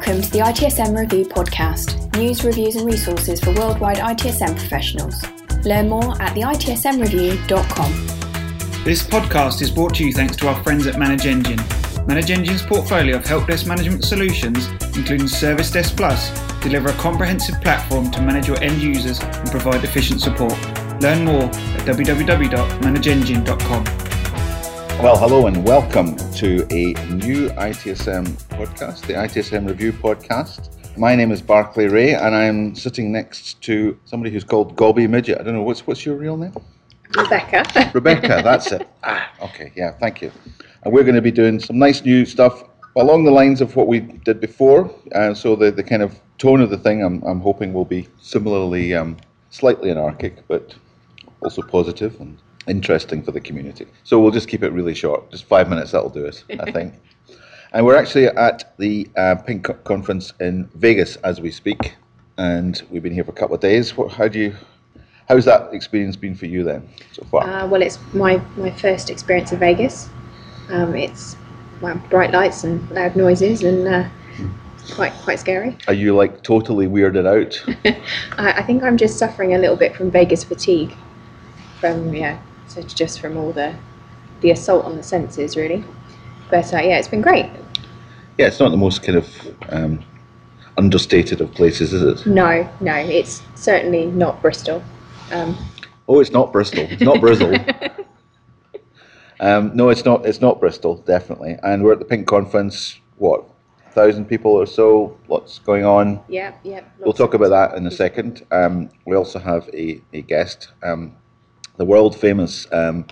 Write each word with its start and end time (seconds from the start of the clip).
Welcome 0.00 0.22
to 0.22 0.30
the 0.30 0.38
ITSM 0.38 0.98
Review 0.98 1.26
podcast, 1.26 2.16
news, 2.16 2.42
reviews, 2.42 2.74
and 2.74 2.86
resources 2.86 3.38
for 3.38 3.52
worldwide 3.52 3.98
ITSM 3.98 4.56
professionals. 4.56 5.22
Learn 5.66 5.90
more 5.90 6.12
at 6.22 6.34
theitsmreview.com. 6.34 7.92
This 8.82 9.02
podcast 9.02 9.60
is 9.60 9.70
brought 9.70 9.94
to 9.96 10.06
you 10.06 10.14
thanks 10.14 10.36
to 10.36 10.48
our 10.48 10.62
friends 10.62 10.86
at 10.86 10.94
ManageEngine. 10.94 12.06
Manage 12.06 12.30
Engine's 12.30 12.62
portfolio 12.62 13.16
of 13.16 13.26
help 13.26 13.46
desk 13.46 13.66
management 13.66 14.02
solutions, 14.02 14.68
including 14.96 15.28
Service 15.28 15.70
Desk 15.70 15.94
Plus, 15.94 16.30
deliver 16.62 16.88
a 16.88 16.94
comprehensive 16.94 17.60
platform 17.60 18.10
to 18.10 18.22
manage 18.22 18.48
your 18.48 18.58
end 18.62 18.80
users 18.80 19.20
and 19.20 19.50
provide 19.50 19.84
efficient 19.84 20.22
support. 20.22 20.58
Learn 21.02 21.26
more 21.26 21.42
at 21.42 21.84
www.manageengine.com. 21.84 23.99
Well, 25.02 25.16
hello 25.16 25.46
and 25.46 25.64
welcome 25.64 26.14
to 26.34 26.66
a 26.70 26.92
new 27.14 27.48
ITSM 27.48 28.26
podcast, 28.50 29.06
the 29.06 29.14
ITSM 29.14 29.66
Review 29.66 29.94
podcast. 29.94 30.68
My 30.98 31.16
name 31.16 31.32
is 31.32 31.40
Barclay 31.40 31.86
Rae, 31.86 32.12
and 32.12 32.34
I'm 32.34 32.74
sitting 32.74 33.10
next 33.10 33.62
to 33.62 33.98
somebody 34.04 34.30
who's 34.30 34.44
called 34.44 34.76
Gobby 34.76 35.06
Midget. 35.06 35.40
I 35.40 35.42
don't 35.42 35.54
know 35.54 35.62
what's 35.62 35.86
what's 35.86 36.04
your 36.04 36.16
real 36.16 36.36
name. 36.36 36.52
Rebecca. 37.16 37.90
Rebecca, 37.94 38.42
that's 38.44 38.72
it. 38.72 38.86
Ah, 39.02 39.32
okay, 39.40 39.72
yeah, 39.74 39.92
thank 39.92 40.20
you. 40.20 40.30
And 40.82 40.92
we're 40.92 41.04
going 41.04 41.14
to 41.14 41.22
be 41.22 41.30
doing 41.30 41.60
some 41.60 41.78
nice 41.78 42.04
new 42.04 42.26
stuff 42.26 42.64
along 42.96 43.24
the 43.24 43.30
lines 43.30 43.62
of 43.62 43.76
what 43.76 43.86
we 43.86 44.00
did 44.00 44.38
before. 44.38 44.94
And 45.12 45.34
so 45.34 45.56
the, 45.56 45.70
the 45.70 45.82
kind 45.82 46.02
of 46.02 46.20
tone 46.36 46.60
of 46.60 46.68
the 46.68 46.76
thing, 46.76 47.02
I'm, 47.02 47.22
I'm 47.22 47.40
hoping, 47.40 47.72
will 47.72 47.86
be 47.86 48.06
similarly 48.20 48.92
um, 48.92 49.16
slightly 49.48 49.90
anarchic, 49.90 50.46
but 50.46 50.74
also 51.40 51.62
positive 51.62 52.20
and 52.20 52.36
interesting 52.70 53.22
for 53.22 53.32
the 53.32 53.40
community. 53.40 53.86
So 54.04 54.20
we'll 54.20 54.30
just 54.30 54.48
keep 54.48 54.62
it 54.62 54.70
really 54.70 54.94
short, 54.94 55.30
just 55.30 55.44
five 55.44 55.68
minutes. 55.68 55.90
That'll 55.90 56.08
do 56.08 56.24
it, 56.24 56.44
I 56.60 56.70
think. 56.76 56.94
and 57.72 57.84
we're 57.84 57.96
actually 57.96 58.26
at 58.26 58.76
the 58.78 59.08
uh, 59.16 59.34
Pink 59.34 59.64
Co- 59.64 59.74
conference 59.74 60.32
in 60.40 60.70
Vegas 60.74 61.16
as 61.16 61.40
we 61.40 61.50
speak, 61.50 61.96
and 62.38 62.80
we've 62.90 63.02
been 63.02 63.12
here 63.12 63.24
for 63.24 63.32
a 63.32 63.34
couple 63.34 63.56
of 63.56 63.60
days. 63.60 63.96
What, 63.96 64.12
how 64.12 64.28
do 64.28 64.38
you? 64.38 64.56
How's 65.28 65.44
that 65.44 65.72
experience 65.72 66.16
been 66.16 66.34
for 66.34 66.46
you 66.46 66.64
then 66.64 66.88
so 67.12 67.24
far? 67.30 67.42
Uh, 67.42 67.66
well, 67.66 67.82
it's 67.82 67.98
my, 68.14 68.42
my 68.56 68.70
first 68.72 69.10
experience 69.10 69.52
in 69.52 69.60
Vegas. 69.60 70.08
Um, 70.70 70.96
it's 70.96 71.36
well, 71.80 72.00
bright 72.10 72.32
lights 72.32 72.64
and 72.64 72.88
loud 72.90 73.14
noises 73.14 73.62
and 73.62 73.86
uh, 73.86 74.08
quite 74.92 75.12
quite 75.22 75.38
scary. 75.38 75.76
Are 75.86 75.94
you 75.94 76.16
like 76.16 76.42
totally 76.42 76.86
weirded 76.88 77.26
out? 77.26 77.62
I, 78.38 78.52
I 78.52 78.62
think 78.62 78.82
I'm 78.82 78.96
just 78.96 79.18
suffering 79.18 79.54
a 79.54 79.58
little 79.58 79.76
bit 79.76 79.94
from 79.94 80.10
Vegas 80.10 80.42
fatigue, 80.42 80.94
from 81.80 82.12
yeah, 82.12 82.40
so 82.70 82.80
just 82.82 83.20
from 83.20 83.36
all 83.36 83.52
the 83.52 83.74
the 84.40 84.50
assault 84.52 84.84
on 84.84 84.96
the 84.96 85.02
senses 85.02 85.56
really. 85.56 85.84
But 86.50 86.72
uh, 86.72 86.78
yeah, 86.78 86.98
it's 86.98 87.08
been 87.08 87.20
great. 87.20 87.46
yeah, 88.38 88.46
it's 88.46 88.58
not 88.60 88.70
the 88.70 88.76
most 88.76 89.02
kind 89.02 89.18
of 89.18 89.28
um, 89.68 90.02
understated 90.78 91.40
of 91.40 91.52
places, 91.52 91.92
is 91.92 92.02
it? 92.02 92.26
No, 92.26 92.68
no, 92.80 92.94
it's 92.94 93.42
certainly 93.54 94.06
not 94.06 94.40
Bristol. 94.42 94.82
Um, 95.30 95.56
Oh, 96.08 96.18
it's 96.18 96.32
not 96.32 96.52
Bristol. 96.52 96.86
It's 96.90 97.02
not 97.02 97.20
Bristol. 97.20 97.54
um, 99.40 99.70
no, 99.76 99.90
it's 99.90 100.04
not. 100.04 100.26
It's 100.26 100.40
not 100.40 100.58
Bristol, 100.58 100.96
definitely. 100.96 101.56
And 101.62 101.84
we're 101.84 101.92
at 101.92 102.00
the 102.00 102.04
Pink 102.04 102.26
Conference. 102.26 102.98
What, 103.16 103.44
a 103.86 103.90
thousand 103.92 104.24
people 104.26 104.50
or 104.50 104.66
so? 104.66 105.16
Lots 105.28 105.60
going 105.60 105.84
on. 105.84 106.20
yeah, 106.28 106.54
yeah. 106.64 106.80
We'll 106.98 107.12
talk 107.12 107.34
about 107.34 107.50
that 107.50 107.76
in 107.78 107.86
a 107.86 107.92
second. 107.92 108.44
Um, 108.50 108.90
we 109.06 109.14
also 109.14 109.38
have 109.38 109.68
a, 109.72 110.00
a 110.12 110.22
guest, 110.22 110.70
um, 110.82 111.14
the 111.80 111.86
world 111.86 112.14
famous 112.14 112.66
um, 112.72 113.06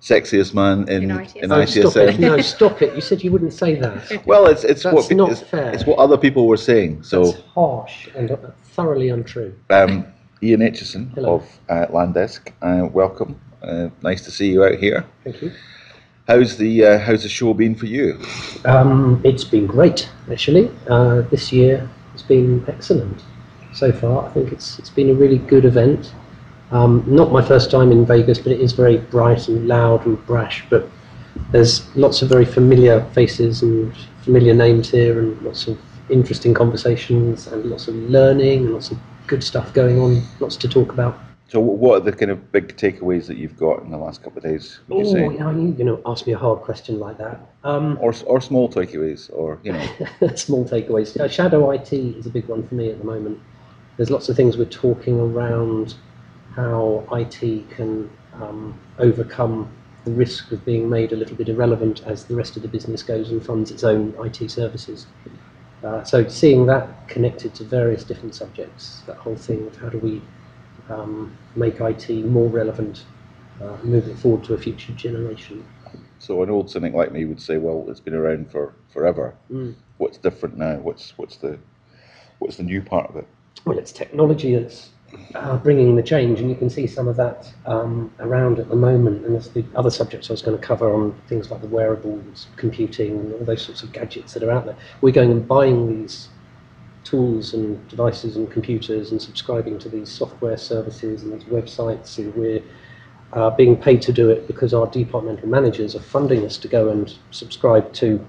sexiest 0.00 0.54
man 0.54 0.88
in, 0.88 1.04
In 1.04 1.10
in 1.12 1.50
ITSM. 1.50 1.84
Oh, 1.84 1.90
stop 1.90 1.96
it. 2.08 2.18
No, 2.18 2.40
stop 2.40 2.82
it. 2.82 2.96
You 2.96 3.00
said 3.00 3.22
you 3.22 3.30
wouldn't 3.30 3.52
say 3.52 3.76
that. 3.76 4.24
Well, 4.26 4.48
it's 4.48 4.64
it's 4.64 4.82
That's 4.82 5.08
what 5.08 5.16
not 5.16 5.30
it's, 5.30 5.42
fair. 5.42 5.72
it's 5.72 5.86
what 5.86 5.98
other 6.00 6.18
people 6.18 6.48
were 6.48 6.56
saying. 6.56 7.04
So. 7.04 7.26
That's 7.26 7.44
harsh 7.54 8.08
and 8.16 8.32
uh, 8.32 8.36
thoroughly 8.74 9.10
untrue. 9.10 9.54
Um, 9.70 10.04
Ian 10.42 10.62
Aitchison 10.62 11.14
Hello. 11.14 11.36
of 11.36 11.42
uh, 11.68 11.86
Landesk, 11.94 12.50
uh, 12.62 12.88
welcome. 12.88 13.40
Uh, 13.62 13.90
nice 14.02 14.22
to 14.24 14.32
see 14.32 14.50
you 14.50 14.64
out 14.64 14.78
here. 14.86 15.04
Thank 15.22 15.40
you. 15.40 15.52
How's 16.26 16.56
the 16.56 16.84
uh, 16.84 16.98
how's 16.98 17.22
the 17.22 17.28
show 17.28 17.54
been 17.54 17.76
for 17.76 17.86
you? 17.86 18.18
Um, 18.64 19.20
it's 19.24 19.44
been 19.44 19.68
great, 19.68 20.10
actually. 20.28 20.72
Uh, 20.88 21.20
this 21.30 21.52
year 21.52 21.88
has 22.10 22.22
been 22.22 22.64
excellent 22.66 23.22
so 23.72 23.92
far. 23.92 24.26
I 24.26 24.30
think 24.34 24.50
it's 24.50 24.80
it's 24.80 24.90
been 24.90 25.10
a 25.10 25.14
really 25.14 25.38
good 25.38 25.64
event. 25.64 26.12
Um, 26.72 27.04
not 27.06 27.30
my 27.30 27.42
first 27.42 27.70
time 27.70 27.92
in 27.92 28.06
Vegas, 28.06 28.38
but 28.38 28.50
it 28.50 28.60
is 28.60 28.72
very 28.72 28.96
bright 28.96 29.46
and 29.48 29.68
loud 29.68 30.06
and 30.06 30.24
brash. 30.26 30.64
But 30.70 30.88
there's 31.50 31.94
lots 31.94 32.22
of 32.22 32.30
very 32.30 32.46
familiar 32.46 33.04
faces 33.12 33.60
and 33.60 33.94
familiar 34.22 34.54
names 34.54 34.90
here, 34.90 35.20
and 35.20 35.40
lots 35.42 35.68
of 35.68 35.78
interesting 36.08 36.54
conversations 36.54 37.46
and 37.46 37.66
lots 37.66 37.88
of 37.88 37.94
learning 37.94 38.64
and 38.64 38.72
lots 38.72 38.90
of 38.90 38.98
good 39.26 39.44
stuff 39.44 39.72
going 39.74 40.00
on. 40.00 40.22
Lots 40.40 40.56
to 40.56 40.68
talk 40.68 40.92
about. 40.92 41.18
So, 41.48 41.60
what 41.60 41.96
are 41.96 42.00
the 42.00 42.12
kind 42.12 42.30
of 42.30 42.50
big 42.50 42.74
takeaways 42.78 43.26
that 43.26 43.36
you've 43.36 43.58
got 43.58 43.82
in 43.82 43.90
the 43.90 43.98
last 43.98 44.22
couple 44.22 44.38
of 44.38 44.44
days? 44.44 44.80
Would 44.88 45.00
you 45.00 45.04
Oh, 45.04 45.12
say, 45.12 45.36
you 45.36 45.74
you 45.76 45.84
know, 45.84 46.00
ask 46.06 46.26
me 46.26 46.32
a 46.32 46.38
hard 46.38 46.60
question 46.60 46.98
like 46.98 47.18
that. 47.18 47.38
Um, 47.64 47.98
or 48.00 48.14
or 48.24 48.40
small 48.40 48.70
takeaways, 48.70 49.30
or 49.30 49.58
you 49.62 49.74
know, 49.74 49.86
small 50.36 50.64
takeaways. 50.64 51.20
Uh, 51.20 51.28
Shadow 51.28 51.70
IT 51.72 51.92
is 51.92 52.24
a 52.24 52.30
big 52.30 52.46
one 52.46 52.66
for 52.66 52.74
me 52.76 52.88
at 52.88 52.98
the 52.98 53.04
moment. 53.04 53.38
There's 53.98 54.08
lots 54.08 54.30
of 54.30 54.36
things 54.36 54.56
we're 54.56 54.64
talking 54.64 55.20
around 55.20 55.96
how 56.54 57.04
IT 57.12 57.70
can 57.70 58.10
um, 58.34 58.78
overcome 58.98 59.68
the 60.04 60.10
risk 60.10 60.50
of 60.52 60.64
being 60.64 60.88
made 60.90 61.12
a 61.12 61.16
little 61.16 61.36
bit 61.36 61.48
irrelevant 61.48 62.02
as 62.06 62.24
the 62.24 62.34
rest 62.34 62.56
of 62.56 62.62
the 62.62 62.68
business 62.68 63.02
goes 63.02 63.30
and 63.30 63.44
funds 63.44 63.70
its 63.70 63.84
own 63.84 64.14
IT 64.24 64.50
services. 64.50 65.06
Uh, 65.84 66.02
so 66.04 66.26
seeing 66.28 66.66
that 66.66 67.08
connected 67.08 67.54
to 67.54 67.64
various 67.64 68.04
different 68.04 68.34
subjects, 68.34 69.02
that 69.06 69.16
whole 69.16 69.36
thing 69.36 69.66
of 69.66 69.76
how 69.76 69.88
do 69.88 69.98
we 69.98 70.20
um, 70.88 71.36
make 71.54 71.80
IT 71.80 72.08
more 72.26 72.48
relevant, 72.48 73.04
uh, 73.60 73.76
move 73.82 74.08
it 74.08 74.18
forward 74.18 74.44
to 74.44 74.54
a 74.54 74.58
future 74.58 74.92
generation. 74.92 75.64
so 76.18 76.42
an 76.42 76.50
old 76.50 76.70
cynic 76.70 76.94
like 76.94 77.12
me 77.12 77.24
would 77.24 77.40
say, 77.40 77.58
well, 77.58 77.86
it's 77.88 78.00
been 78.00 78.14
around 78.14 78.50
for 78.50 78.74
forever. 78.92 79.34
Mm. 79.50 79.74
What's 79.98 80.18
different 80.18 80.56
now? 80.56 80.76
What's 80.76 81.16
what's 81.16 81.36
the 81.36 81.58
what's 82.40 82.56
the 82.56 82.64
new 82.64 82.82
part 82.82 83.08
of 83.08 83.16
it? 83.16 83.26
well, 83.64 83.78
it's 83.78 83.92
technology 83.92 84.56
that's 84.56 84.90
uh, 85.34 85.56
bringing 85.58 85.96
the 85.96 86.02
change, 86.02 86.40
and 86.40 86.50
you 86.50 86.56
can 86.56 86.70
see 86.70 86.86
some 86.86 87.08
of 87.08 87.16
that 87.16 87.52
um, 87.66 88.12
around 88.20 88.58
at 88.58 88.68
the 88.68 88.76
moment. 88.76 89.24
And 89.24 89.34
there's 89.34 89.48
the 89.48 89.64
other 89.74 89.90
subjects 89.90 90.30
I 90.30 90.32
was 90.32 90.42
going 90.42 90.58
to 90.58 90.66
cover 90.66 90.92
on 90.92 91.14
things 91.28 91.50
like 91.50 91.60
the 91.60 91.68
wearables, 91.68 92.48
computing, 92.56 93.18
and 93.18 93.32
all 93.34 93.44
those 93.44 93.62
sorts 93.62 93.82
of 93.82 93.92
gadgets 93.92 94.34
that 94.34 94.42
are 94.42 94.50
out 94.50 94.66
there. 94.66 94.76
We're 95.00 95.12
going 95.12 95.30
and 95.30 95.46
buying 95.46 95.88
these 95.88 96.28
tools 97.04 97.54
and 97.54 97.86
devices 97.88 98.36
and 98.36 98.50
computers 98.50 99.10
and 99.10 99.20
subscribing 99.20 99.78
to 99.80 99.88
these 99.88 100.10
software 100.10 100.56
services 100.56 101.22
and 101.22 101.32
these 101.32 101.48
websites, 101.48 102.18
and 102.18 102.34
we're 102.34 102.62
uh, 103.32 103.50
being 103.50 103.76
paid 103.76 104.02
to 104.02 104.12
do 104.12 104.30
it 104.30 104.46
because 104.46 104.74
our 104.74 104.86
departmental 104.86 105.48
managers 105.48 105.96
are 105.96 106.02
funding 106.02 106.44
us 106.44 106.56
to 106.58 106.68
go 106.68 106.90
and 106.90 107.18
subscribe 107.30 107.92
to 107.94 108.24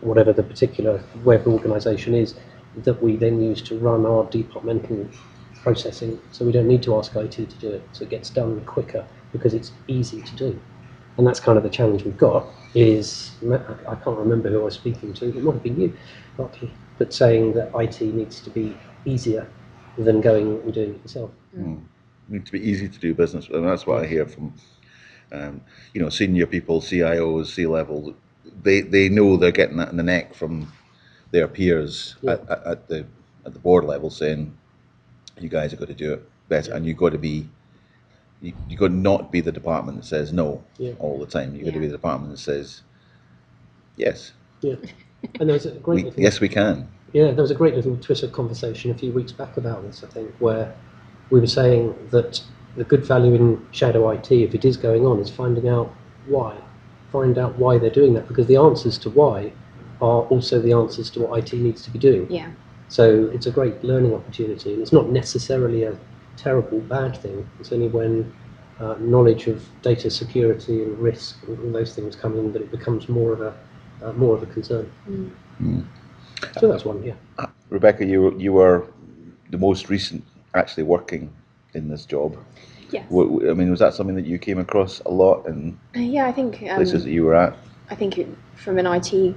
whatever 0.00 0.32
the 0.32 0.42
particular 0.42 1.02
web 1.24 1.46
organisation 1.46 2.14
is 2.14 2.34
that 2.76 3.02
we 3.02 3.16
then 3.16 3.42
use 3.42 3.62
to 3.62 3.78
run 3.78 4.04
our 4.04 4.24
departmental 4.24 5.08
processing. 5.64 6.20
So 6.30 6.44
we 6.44 6.52
don't 6.52 6.68
need 6.68 6.82
to 6.84 6.96
ask 6.96 7.16
IT 7.16 7.32
to 7.32 7.44
do 7.58 7.70
it. 7.72 7.88
So 7.92 8.04
it 8.04 8.10
gets 8.10 8.30
done 8.30 8.60
quicker 8.66 9.04
because 9.32 9.54
it's 9.54 9.72
easy 9.88 10.20
to 10.20 10.36
do. 10.36 10.60
And 11.16 11.26
that's 11.26 11.40
kind 11.40 11.56
of 11.56 11.64
the 11.64 11.70
challenge 11.70 12.04
we've 12.04 12.18
got. 12.18 12.46
Is 12.74 13.32
I 13.88 13.94
can't 13.94 14.18
remember 14.18 14.50
who 14.50 14.60
I 14.60 14.64
was 14.64 14.74
speaking 14.74 15.14
to. 15.14 15.28
It 15.28 15.42
might 15.42 15.54
have 15.54 15.62
been 15.62 15.80
you, 15.80 15.96
Barclay, 16.36 16.70
but 16.98 17.14
saying 17.14 17.54
that 17.54 17.70
IT 17.74 18.00
needs 18.02 18.40
to 18.42 18.50
be 18.50 18.76
easier 19.06 19.48
than 19.96 20.20
going 20.20 20.60
and 20.60 20.74
doing 20.74 20.94
it 20.96 21.02
yourself. 21.02 21.30
need 22.28 22.44
to 22.46 22.52
be 22.52 22.60
easy 22.60 22.88
to 22.88 22.98
do 22.98 23.14
business 23.14 23.48
with, 23.48 23.58
and 23.60 23.68
that's 23.68 23.86
what 23.86 24.02
I 24.02 24.06
hear 24.06 24.26
from, 24.26 24.52
um, 25.32 25.60
you 25.94 26.02
know, 26.02 26.08
senior 26.08 26.46
people, 26.46 26.80
CIOs, 26.80 27.46
C 27.46 27.66
level. 27.66 28.14
They 28.62 28.80
they 28.82 29.08
know 29.08 29.36
they're 29.36 29.52
getting 29.52 29.76
that 29.78 29.90
in 29.90 29.96
the 29.96 30.02
neck 30.02 30.34
from 30.34 30.72
their 31.30 31.48
peers 31.48 32.16
Yeah. 32.22 32.32
at, 32.32 32.66
at 32.66 32.88
the 32.88 33.06
at 33.46 33.52
the 33.52 33.60
board 33.60 33.84
level, 33.84 34.10
saying, 34.10 34.56
"You 35.40 35.48
guys 35.48 35.70
have 35.72 35.80
got 35.80 35.88
to 35.88 35.94
do 35.94 36.14
it 36.14 36.28
better, 36.48 36.72
and 36.72 36.86
you've 36.86 36.96
got 36.98 37.10
to 37.10 37.18
be." 37.18 37.48
You, 38.42 38.52
you 38.68 38.76
got 38.76 38.88
to 38.88 38.94
not 38.94 39.32
be 39.32 39.40
the 39.40 39.52
department 39.52 39.96
that 39.96 40.04
says 40.04 40.30
no 40.32 40.62
Yeah. 40.76 40.92
all 40.98 41.18
the 41.18 41.26
time. 41.26 41.54
You've 41.54 41.64
got 41.64 41.74
to 41.74 41.80
be 41.80 41.86
the 41.86 41.92
department 41.92 42.30
that 42.32 42.38
says 42.38 42.82
yes, 43.96 44.32
Yeah. 44.60 44.74
And 45.40 45.48
there 45.48 45.54
was 45.54 45.64
a 45.64 45.70
great 45.70 45.96
we, 45.96 46.04
little 46.04 46.22
yes 46.22 46.40
we 46.40 46.48
can. 46.48 46.88
Yeah, 47.14 47.30
there 47.30 47.42
was 47.42 47.50
a 47.50 47.54
great 47.54 47.74
little 47.74 47.96
Twitter 47.96 48.28
conversation 48.28 48.90
a 48.90 48.94
few 48.94 49.12
weeks 49.12 49.32
back 49.32 49.56
about 49.56 49.82
this, 49.82 50.02
I 50.04 50.08
think, 50.08 50.34
where 50.40 50.74
we 51.30 51.40
were 51.40 51.46
saying 51.46 51.94
that 52.10 52.42
the 52.76 52.84
good 52.84 53.04
value 53.06 53.34
in 53.34 53.66
shadow 53.70 54.10
IT, 54.10 54.30
if 54.32 54.54
it 54.54 54.64
is 54.64 54.76
going 54.76 55.06
on, 55.06 55.20
is 55.20 55.30
finding 55.30 55.68
out 55.68 55.94
why. 56.26 56.56
Find 57.12 57.38
out 57.38 57.56
why 57.56 57.78
they're 57.78 57.88
doing 57.88 58.14
that, 58.14 58.26
because 58.26 58.46
the 58.46 58.56
answers 58.56 58.98
to 58.98 59.10
why 59.10 59.52
are 60.02 60.22
also 60.22 60.60
the 60.60 60.72
answers 60.72 61.08
to 61.10 61.20
what 61.20 61.38
IT 61.38 61.52
needs 61.54 61.82
to 61.82 61.90
be 61.90 61.98
doing. 61.98 62.30
Yeah. 62.30 62.50
So 62.94 63.28
it's 63.34 63.46
a 63.46 63.50
great 63.50 63.82
learning 63.82 64.14
opportunity, 64.14 64.72
and 64.72 64.80
it's 64.80 64.92
not 64.92 65.10
necessarily 65.10 65.82
a 65.82 65.98
terrible 66.36 66.78
bad 66.78 67.16
thing. 67.16 67.44
It's 67.58 67.72
only 67.72 67.88
when 67.88 68.32
uh, 68.78 68.94
knowledge 69.00 69.48
of 69.48 69.66
data 69.82 70.08
security 70.08 70.84
and 70.84 70.96
risk 71.00 71.42
and 71.42 71.58
all 71.58 71.72
those 71.72 71.92
things 71.96 72.14
come 72.14 72.38
in 72.38 72.52
that 72.52 72.62
it 72.62 72.70
becomes 72.70 73.08
more 73.08 73.32
of 73.32 73.40
a 73.40 73.52
uh, 74.04 74.12
more 74.12 74.36
of 74.36 74.44
a 74.44 74.46
concern. 74.46 74.88
So 76.60 76.68
that's 76.68 76.84
one, 76.84 77.02
yeah. 77.02 77.14
Rebecca, 77.68 78.06
you 78.06 78.22
were, 78.22 78.38
you 78.38 78.52
were 78.52 78.86
the 79.50 79.58
most 79.58 79.88
recent 79.88 80.22
actually 80.54 80.84
working 80.84 81.32
in 81.72 81.88
this 81.88 82.06
job. 82.06 82.36
Yes. 82.92 83.04
Wh- 83.08 83.26
wh- 83.26 83.50
I 83.50 83.54
mean, 83.54 83.72
was 83.72 83.80
that 83.80 83.94
something 83.94 84.14
that 84.14 84.24
you 84.24 84.38
came 84.38 84.60
across 84.60 85.00
a 85.00 85.10
lot 85.10 85.46
in 85.46 85.76
Uh, 85.96 85.98
yeah, 85.98 86.26
I 86.28 86.32
think 86.32 86.62
um, 86.62 86.76
places 86.76 87.02
that 87.02 87.10
you 87.10 87.24
were 87.24 87.34
at? 87.34 87.58
I 87.90 87.96
think 87.96 88.18
it, 88.18 88.28
from 88.54 88.78
an 88.78 88.86
IT 88.86 89.34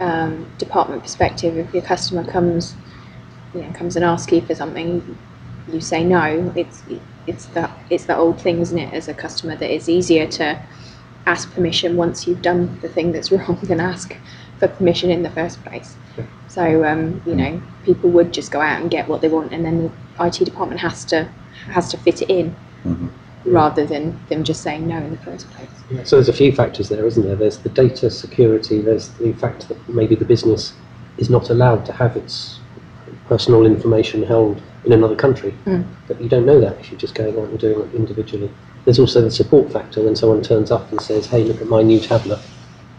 um, 0.00 0.50
department 0.58 1.02
perspective, 1.02 1.56
if 1.56 1.72
your 1.72 1.82
customer 1.82 2.24
comes, 2.24 2.76
you 3.54 3.62
know, 3.62 3.72
comes 3.72 3.96
and 3.96 4.04
asks 4.04 4.32
you 4.32 4.40
for 4.40 4.54
something, 4.54 5.18
you 5.68 5.80
say 5.80 6.04
no. 6.04 6.52
It's 6.56 6.82
it's 7.26 7.46
that 7.46 7.70
it's 7.90 8.04
that 8.06 8.18
old 8.18 8.40
thing, 8.40 8.60
isn't 8.60 8.78
it? 8.78 8.92
As 8.92 9.08
a 9.08 9.14
customer, 9.14 9.56
that 9.56 9.70
it's 9.74 9.88
easier 9.88 10.26
to 10.26 10.60
ask 11.26 11.52
permission 11.54 11.96
once 11.96 12.26
you've 12.26 12.42
done 12.42 12.78
the 12.80 12.88
thing 12.88 13.12
that's 13.12 13.32
wrong 13.32 13.58
than 13.62 13.80
ask 13.80 14.16
for 14.58 14.68
permission 14.68 15.10
in 15.10 15.22
the 15.22 15.30
first 15.30 15.62
place. 15.64 15.96
So 16.48 16.84
um, 16.84 17.20
you 17.26 17.34
know, 17.34 17.60
people 17.82 18.10
would 18.10 18.32
just 18.32 18.50
go 18.52 18.60
out 18.60 18.80
and 18.80 18.90
get 18.90 19.08
what 19.08 19.20
they 19.20 19.28
want, 19.28 19.52
and 19.52 19.64
then 19.64 19.82
the 20.16 20.24
IT 20.24 20.44
department 20.44 20.80
has 20.80 21.04
to 21.06 21.28
has 21.70 21.90
to 21.90 21.96
fit 21.96 22.22
it 22.22 22.30
in, 22.30 22.54
Mhm. 22.84 23.10
Rather 23.46 23.86
than 23.86 24.18
them 24.28 24.44
just 24.44 24.62
saying 24.62 24.86
no 24.86 24.96
in 24.96 25.10
the 25.10 25.16
first 25.18 25.48
place. 25.50 25.68
Yeah, 25.90 26.04
So 26.04 26.16
there's 26.16 26.28
a 26.28 26.32
few 26.32 26.52
factors 26.52 26.88
there, 26.88 27.06
isn't 27.06 27.22
there? 27.24 27.36
There's 27.36 27.58
the 27.58 27.68
data 27.68 28.10
security, 28.10 28.80
there's 28.80 29.08
the 29.10 29.32
fact 29.34 29.68
that 29.68 29.88
maybe 29.88 30.14
the 30.14 30.24
business 30.24 30.72
is 31.18 31.30
not 31.30 31.50
allowed 31.50 31.86
to 31.86 31.92
have 31.92 32.16
its 32.16 32.58
personal 33.28 33.66
information 33.66 34.22
held 34.22 34.60
in 34.84 34.92
another 34.92 35.16
country. 35.16 35.54
Mm. 35.64 35.86
But 36.06 36.20
you 36.20 36.28
don't 36.28 36.46
know 36.46 36.60
that 36.60 36.78
if 36.80 36.90
you're 36.90 37.00
just 37.00 37.14
going 37.14 37.36
out 37.38 37.48
and 37.48 37.58
doing 37.58 37.80
it 37.80 37.94
individually. 37.94 38.50
There's 38.84 38.98
also 38.98 39.20
the 39.20 39.30
support 39.30 39.72
factor 39.72 40.02
when 40.02 40.14
someone 40.14 40.42
turns 40.42 40.70
up 40.70 40.90
and 40.90 41.00
says, 41.00 41.26
hey, 41.26 41.42
look 41.44 41.60
at 41.60 41.66
my 41.66 41.82
new 41.82 41.98
tablet. 42.00 42.38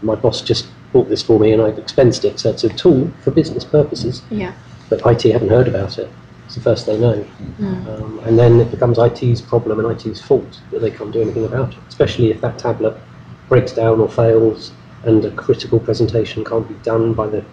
My 0.02 0.14
boss 0.14 0.42
just 0.42 0.68
bought 0.92 1.08
this 1.08 1.22
for 1.22 1.38
me 1.38 1.52
and 1.52 1.62
I've 1.62 1.78
expensed 1.78 2.24
it. 2.24 2.38
So 2.40 2.50
it's 2.50 2.64
a 2.64 2.68
tool 2.68 3.10
for 3.22 3.30
business 3.30 3.64
purposes, 3.64 4.22
Yeah. 4.30 4.52
but 4.88 5.00
IT 5.06 5.22
haven't 5.32 5.48
heard 5.48 5.68
about 5.68 5.98
it. 5.98 6.10
The 6.58 6.64
first 6.64 6.86
they 6.86 6.98
know. 6.98 7.24
Um, 7.60 8.18
and 8.24 8.36
then 8.36 8.58
it 8.58 8.72
becomes 8.72 8.98
IT's 8.98 9.40
problem 9.40 9.78
and 9.78 9.88
IT's 9.92 10.20
fault 10.20 10.60
that 10.72 10.80
they 10.80 10.90
can't 10.90 11.12
do 11.12 11.22
anything 11.22 11.44
about 11.44 11.72
it, 11.72 11.78
especially 11.86 12.32
if 12.32 12.40
that 12.40 12.58
tablet 12.58 12.96
breaks 13.48 13.70
down 13.72 14.00
or 14.00 14.08
fails 14.08 14.72
and 15.04 15.24
a 15.24 15.30
critical 15.30 15.78
presentation 15.78 16.44
can't 16.44 16.66
be 16.66 16.74
done 16.82 17.14
by 17.14 17.28
the 17.28 17.44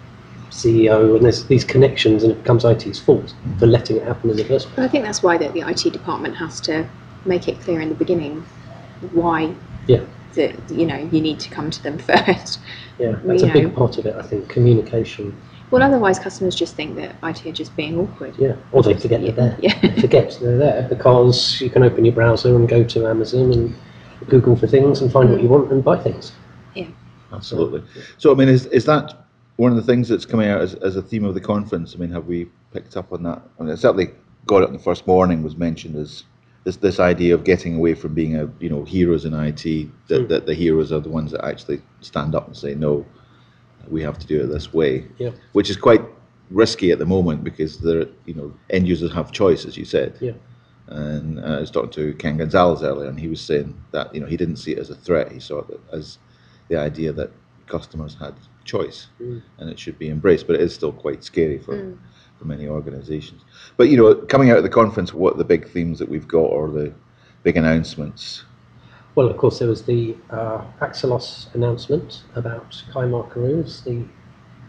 CEO 0.50 1.14
and 1.14 1.24
there's 1.24 1.44
these 1.44 1.64
connections 1.64 2.24
and 2.24 2.32
it 2.32 2.42
becomes 2.42 2.64
IT's 2.64 2.98
fault 2.98 3.32
for 3.60 3.66
letting 3.68 3.96
it 3.96 4.02
happen 4.02 4.28
in 4.30 4.36
the 4.36 4.44
first 4.44 4.68
place. 4.70 4.84
I 4.86 4.88
think 4.90 5.04
that's 5.04 5.22
why 5.22 5.38
that 5.38 5.52
the 5.52 5.60
IT 5.60 5.92
department 5.92 6.34
has 6.36 6.60
to 6.62 6.88
make 7.24 7.46
it 7.46 7.60
clear 7.60 7.80
in 7.80 7.88
the 7.88 7.94
beginning 7.94 8.44
why 9.12 9.54
Yeah, 9.86 10.00
that 10.34 10.56
you 10.68 10.84
know 10.84 10.96
you 11.12 11.20
need 11.20 11.38
to 11.40 11.48
come 11.50 11.70
to 11.70 11.80
them 11.80 11.98
first. 12.10 12.58
yeah, 12.98 13.12
that's 13.24 13.44
a 13.44 13.46
big 13.52 13.64
know. 13.64 13.70
part 13.70 13.98
of 13.98 14.06
it, 14.06 14.16
I 14.16 14.22
think, 14.22 14.48
communication. 14.48 15.36
Well, 15.70 15.82
otherwise 15.82 16.18
customers 16.18 16.54
just 16.54 16.76
think 16.76 16.96
that 16.96 17.16
IT 17.24 17.44
are 17.44 17.52
just 17.52 17.74
being 17.76 17.98
awkward. 17.98 18.36
Yeah, 18.38 18.56
or 18.72 18.82
they 18.82 18.94
forget 18.94 19.20
they're 19.20 19.32
there. 19.32 19.56
Yeah. 19.60 19.78
They 19.80 20.00
forget 20.00 20.38
they're 20.40 20.58
there 20.58 20.86
because 20.88 21.60
you 21.60 21.70
can 21.70 21.82
open 21.82 22.04
your 22.04 22.14
browser 22.14 22.54
and 22.54 22.68
go 22.68 22.84
to 22.84 23.06
Amazon 23.06 23.52
and 23.52 23.74
Google 24.28 24.54
for 24.56 24.66
things 24.68 25.00
and 25.00 25.10
find 25.10 25.30
what 25.30 25.42
you 25.42 25.48
want 25.48 25.72
and 25.72 25.82
buy 25.82 25.98
things. 25.98 26.32
Yeah. 26.74 26.86
Absolutely. 27.32 27.82
So, 28.18 28.30
I 28.32 28.34
mean, 28.36 28.48
is, 28.48 28.66
is 28.66 28.84
that 28.84 29.26
one 29.56 29.72
of 29.72 29.76
the 29.76 29.82
things 29.82 30.08
that's 30.08 30.24
coming 30.24 30.48
out 30.48 30.60
as, 30.60 30.74
as 30.76 30.94
a 30.96 31.02
theme 31.02 31.24
of 31.24 31.34
the 31.34 31.40
conference? 31.40 31.94
I 31.94 31.98
mean, 31.98 32.10
have 32.10 32.26
we 32.26 32.48
picked 32.72 32.96
up 32.96 33.12
on 33.12 33.24
that? 33.24 33.42
I 33.58 33.62
mean, 33.64 33.72
I 33.72 33.76
certainly 33.76 34.10
got 34.46 34.62
it 34.62 34.68
in 34.68 34.72
the 34.72 34.78
first 34.78 35.06
morning 35.06 35.42
was 35.42 35.56
mentioned 35.56 35.96
as 35.96 36.22
this, 36.62 36.76
this 36.76 37.00
idea 37.00 37.34
of 37.34 37.42
getting 37.42 37.76
away 37.76 37.94
from 37.94 38.14
being 38.14 38.36
a, 38.36 38.48
you 38.60 38.68
know, 38.68 38.84
heroes 38.84 39.24
in 39.24 39.34
IT, 39.34 39.88
that, 40.08 40.20
Hmm. 40.22 40.26
that 40.28 40.46
the 40.46 40.54
heroes 40.54 40.92
are 40.92 41.00
the 41.00 41.08
ones 41.08 41.32
that 41.32 41.44
actually 41.44 41.82
stand 42.00 42.34
up 42.36 42.46
and 42.46 42.56
say, 42.56 42.74
no, 42.74 43.04
we 43.90 44.02
have 44.02 44.18
to 44.18 44.26
do 44.26 44.42
it 44.42 44.46
this 44.46 44.72
way, 44.72 45.06
Yeah. 45.18 45.30
which 45.52 45.70
is 45.70 45.76
quite 45.76 46.02
risky 46.50 46.92
at 46.92 46.98
the 46.98 47.06
moment 47.06 47.42
because 47.44 47.78
the 47.78 48.08
you 48.24 48.34
know, 48.34 48.52
end 48.70 48.86
users 48.86 49.12
have 49.12 49.32
choice, 49.32 49.64
as 49.64 49.76
you 49.76 49.84
said. 49.84 50.16
Yeah. 50.20 50.32
And 50.88 51.40
uh, 51.40 51.56
I 51.56 51.60
was 51.60 51.70
talking 51.70 51.90
to 51.90 52.14
Ken 52.14 52.36
Gonzalez 52.36 52.82
earlier, 52.82 53.08
and 53.08 53.18
he 53.18 53.26
was 53.28 53.40
saying 53.40 53.74
that 53.92 54.14
you 54.14 54.20
know 54.20 54.26
he 54.26 54.36
didn't 54.36 54.56
see 54.56 54.72
it 54.72 54.78
as 54.78 54.90
a 54.90 54.94
threat. 54.94 55.32
He 55.32 55.40
saw 55.40 55.58
it 55.60 55.80
as 55.92 56.18
the 56.68 56.76
idea 56.76 57.12
that 57.12 57.30
customers 57.66 58.16
had 58.20 58.34
choice, 58.64 59.08
Mm. 59.20 59.42
and 59.58 59.70
it 59.70 59.78
should 59.78 59.98
be 59.98 60.08
embraced. 60.10 60.46
But 60.46 60.54
it 60.56 60.62
is 60.62 60.72
still 60.74 60.92
quite 60.92 61.24
scary 61.24 61.58
for 61.58 61.96
for 62.38 62.44
many 62.44 62.68
organisations. 62.68 63.42
But 63.76 63.88
you 63.88 63.96
know, 63.96 64.14
coming 64.14 64.50
out 64.50 64.58
of 64.58 64.62
the 64.62 64.68
conference, 64.68 65.12
what 65.12 65.34
are 65.34 65.38
the 65.38 65.44
big 65.44 65.68
themes 65.68 65.98
that 65.98 66.08
we've 66.08 66.28
got, 66.28 66.50
or 66.56 66.68
the 66.70 66.92
big 67.42 67.56
announcements? 67.56 68.44
Well, 69.16 69.28
of 69.28 69.38
course, 69.38 69.58
there 69.58 69.68
was 69.68 69.82
the 69.82 70.14
uh, 70.28 70.62
Axelos 70.80 71.52
announcement 71.54 72.22
about 72.34 72.70
Kaimar 72.92 73.28
Karu 73.30 73.64
as 73.64 73.80
the 73.80 74.04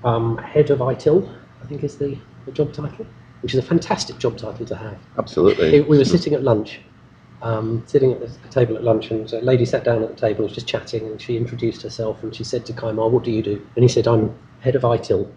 um, 0.05 0.37
head 0.37 0.69
of 0.69 0.79
ITIL, 0.79 1.29
I 1.61 1.67
think 1.67 1.83
is 1.83 1.97
the, 1.97 2.17
the 2.45 2.53
job 2.53 2.71
title, 2.71 3.05
which 3.41 3.53
is 3.53 3.59
a 3.59 3.61
fantastic 3.61 4.17
job 4.19 4.37
title 4.37 4.65
to 4.65 4.75
have. 4.75 4.97
Absolutely. 5.17 5.75
It- 5.75 5.89
we 5.89 5.97
were 5.97 6.05
sitting 6.05 6.33
at 6.33 6.43
lunch, 6.43 6.79
um, 7.41 7.83
sitting 7.87 8.13
at 8.13 8.21
the 8.21 8.27
the 8.27 8.47
table 8.47 8.77
at 8.77 8.83
lunch, 8.85 9.11
and 9.11 9.31
a 9.33 9.41
lady 9.41 9.65
sat 9.65 9.83
down 9.83 10.01
at 10.01 10.09
the 10.15 10.15
table 10.15 10.45
and 10.45 10.45
was 10.45 10.53
just 10.53 10.67
chatting, 10.67 11.05
and 11.05 11.21
she 11.21 11.35
introduced 11.35 11.81
herself, 11.81 12.23
and 12.23 12.33
she 12.33 12.45
said 12.45 12.65
to 12.67 12.73
Kaimar, 12.73 13.11
what 13.11 13.25
do 13.25 13.31
you 13.31 13.43
do? 13.43 13.61
And 13.75 13.83
he 13.83 13.89
said, 13.89 14.07
I'm 14.07 14.33
head 14.61 14.75
of 14.75 14.83
ITIL. 14.83 15.29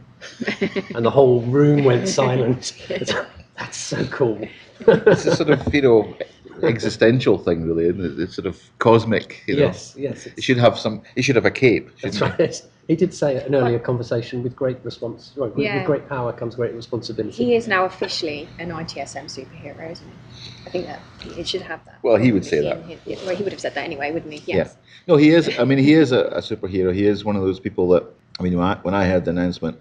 and 0.94 1.04
the 1.04 1.10
whole 1.10 1.40
room 1.42 1.82
went 1.82 2.06
silent. 2.06 2.74
That's 3.58 3.76
so 3.76 4.04
cool. 4.06 4.38
it's 4.86 5.26
a 5.26 5.34
sort 5.36 5.50
of 5.50 5.74
you 5.74 5.82
know 5.82 6.16
existential 6.62 7.38
thing, 7.38 7.62
really, 7.67 7.85
isn't 7.87 8.05
it? 8.05 8.20
It's 8.20 8.35
sort 8.35 8.47
of 8.47 8.61
cosmic. 8.79 9.43
You 9.47 9.56
know? 9.56 9.62
yes, 9.67 9.94
yes. 9.97 10.26
It 10.26 10.43
should 10.43 10.58
have 10.58 10.79
some. 10.79 11.02
It 11.17 11.23
should 11.23 11.37
have 11.37 11.44
a 11.47 11.50
cape. 11.50 11.91
That's 12.02 12.19
shouldn't 12.19 12.38
right. 12.38 12.62
He 12.88 12.97
did 12.97 13.14
say 13.14 13.37
at 13.37 13.47
an 13.47 13.55
earlier 13.55 13.79
conversation, 13.79 14.43
with 14.43 14.56
great 14.56 14.79
response, 14.85 15.32
right, 15.37 15.55
with, 15.55 15.64
Yeah. 15.64 15.76
with 15.79 15.87
great 15.87 16.08
power 16.08 16.32
comes 16.32 16.56
great 16.56 16.75
responsibility. 16.75 17.37
He 17.44 17.55
is 17.55 17.69
now 17.69 17.85
officially 17.85 18.49
an 18.58 18.70
ITSM 18.70 19.26
superhero, 19.26 19.93
isn't 19.93 20.06
he? 20.08 20.50
I 20.67 20.70
think 20.70 20.87
that 20.87 21.00
it 21.38 21.47
should 21.47 21.62
have 21.62 21.85
that. 21.85 22.00
Well, 22.02 22.17
he 22.17 22.32
would 22.32 22.44
say 22.44 22.64
Yeah, 22.64 22.75
that. 22.75 22.85
he- 22.85 23.14
Well, 23.25 23.37
he 23.37 23.44
would 23.44 23.53
have 23.53 23.61
said 23.61 23.75
that 23.75 23.85
anyway, 23.85 24.11
wouldn't 24.11 24.32
he? 24.32 24.43
Yeah. 24.50 24.56
Yes. 24.56 24.76
No, 25.06 25.14
he 25.14 25.31
is. 25.31 25.56
I 25.56 25.64
mean, 25.64 25.79
he 25.79 25.94
is 25.94 26.11
a, 26.11 26.25
a 26.31 26.41
superhero. 26.41 26.93
He 26.93 27.06
is 27.06 27.25
one 27.25 27.37
of 27.37 27.43
those 27.43 27.61
people 27.61 27.88
that. 27.91 28.05
I 28.41 28.43
mean, 28.43 28.56
when 28.56 28.67
I, 28.67 28.75
when 28.82 28.94
I 28.94 29.06
heard 29.06 29.25
the 29.25 29.31
announcement, 29.31 29.79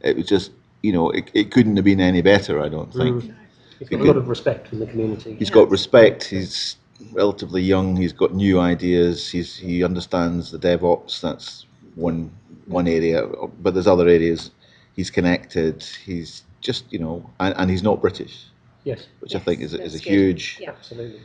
it 0.00 0.16
was 0.16 0.26
just 0.26 0.52
you 0.82 0.92
know 0.92 1.10
it, 1.10 1.30
it 1.34 1.50
couldn't 1.50 1.74
have 1.76 1.84
been 1.84 2.00
any 2.00 2.22
better. 2.22 2.62
I 2.62 2.68
don't 2.68 2.92
think. 2.92 3.24
Mm. 3.24 3.34
He's 3.82 3.98
got 3.98 4.00
a 4.00 4.04
lot 4.04 4.16
of 4.16 4.28
respect 4.28 4.68
from 4.68 4.78
the 4.80 4.86
community. 4.86 5.34
He's 5.34 5.50
got 5.50 5.70
respect. 5.70 6.24
He's 6.24 6.76
relatively 7.12 7.62
young. 7.62 7.96
He's 7.96 8.12
got 8.12 8.34
new 8.34 8.60
ideas. 8.60 9.30
He's 9.30 9.56
he 9.56 9.82
understands 9.84 10.50
the 10.50 10.58
DevOps. 10.58 11.20
That's 11.20 11.66
one 11.94 12.30
one 12.66 12.86
area. 12.86 13.26
But 13.60 13.74
there's 13.74 13.86
other 13.88 14.08
areas. 14.08 14.50
He's 14.94 15.10
connected. 15.10 15.82
He's 16.04 16.44
just 16.60 16.92
you 16.92 16.98
know, 16.98 17.28
and, 17.40 17.54
and 17.56 17.70
he's 17.70 17.82
not 17.82 18.00
British, 18.00 18.46
Yes, 18.84 19.06
which 19.20 19.34
I 19.34 19.40
think 19.40 19.60
is, 19.62 19.74
a- 19.74 19.82
is 19.82 19.94
a 19.96 19.98
good. 19.98 20.04
huge 20.12 20.58
Yeah. 20.60 20.74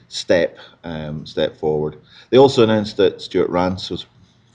step 0.08 0.58
um, 0.84 1.26
step 1.28 1.56
forward. 1.58 1.98
They 2.32 2.38
also 2.38 2.64
announced 2.64 2.98
that 2.98 3.22
Stuart 3.22 3.50
Rance 3.50 3.90
was 3.92 4.08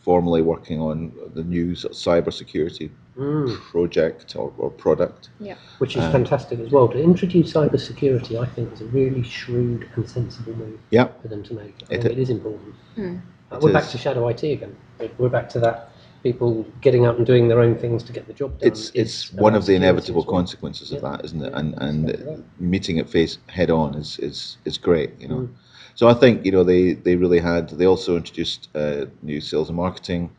formally 0.02 0.42
working 0.42 0.80
on 0.80 1.12
the 1.34 1.44
new 1.44 1.74
sort 1.74 1.92
of 1.92 1.98
cyber 1.98 2.32
security 2.32 2.90
Mm. 3.16 3.54
project 3.70 4.36
or, 4.36 4.54
or 4.56 4.70
product. 4.70 5.28
Yeah. 5.38 5.56
Which 5.78 5.96
is 5.98 6.02
Um, 6.02 6.12
fantastic 6.12 6.58
as 6.60 6.70
well. 6.70 6.88
To 6.88 6.98
introduce 6.98 7.52
cyber 7.52 7.78
security, 7.78 8.38
I 8.38 8.46
think, 8.46 8.72
is 8.72 8.80
a 8.80 8.86
really 8.86 9.22
shrewd 9.22 9.86
and 9.96 10.08
sensible 10.08 10.54
move 10.56 10.78
Yeah, 10.90 11.08
for 11.20 11.28
them 11.28 11.42
to 11.42 11.52
make. 11.54 11.74
I 11.90 11.94
It 11.96 12.02
think 12.02 12.14
it 12.14 12.18
is 12.18 12.30
important. 12.30 12.74
Mm. 12.96 13.20
Uh, 13.50 13.56
It 13.56 13.62
we're 13.62 13.70
back 13.74 13.84
is. 13.84 13.92
to 13.92 13.98
shadow 13.98 14.26
IT 14.28 14.50
again. 14.52 14.74
We're- 14.98 15.12
We're 15.18 15.28
back 15.28 15.50
to 15.50 15.60
that. 15.60 15.90
People 16.22 16.64
getting 16.80 17.04
out 17.04 17.18
and 17.18 17.26
doing 17.26 17.48
their 17.48 17.60
own 17.60 17.74
things 17.76 18.02
to 18.04 18.12
get 18.14 18.26
the 18.28 18.32
job 18.32 18.58
done. 18.58 18.68
it's 18.68 18.90
it's 18.94 19.30
one 19.34 19.54
of 19.54 19.66
the 19.66 19.74
inevitable 19.74 20.22
well. 20.22 20.30
consequences 20.38 20.90
of 20.92 21.02
Yeah. 21.02 21.10
that, 21.10 21.24
isn't 21.26 21.42
it? 21.42 21.50
Yeah, 21.52 21.58
And 21.58 21.74
and 21.82 22.44
meeting 22.58 22.96
it 22.96 23.10
face 23.10 23.36
head 23.48 23.68
on 23.70 23.94
is 23.94 24.18
is 24.20 24.56
is 24.64 24.78
great, 24.78 25.10
you 25.20 25.28
know. 25.28 25.40
Mm. 25.40 25.48
So 25.94 26.08
I 26.08 26.14
think 26.14 26.44
you 26.44 26.52
know 26.52 26.64
they 26.64 26.94
they 26.94 27.16
really 27.16 27.40
had. 27.40 27.68
They 27.70 27.86
also 27.86 28.16
introduced 28.16 28.68
a 28.74 29.08
new 29.22 29.40
sales 29.40 29.68
and 29.68 29.76
marketing 29.76 30.30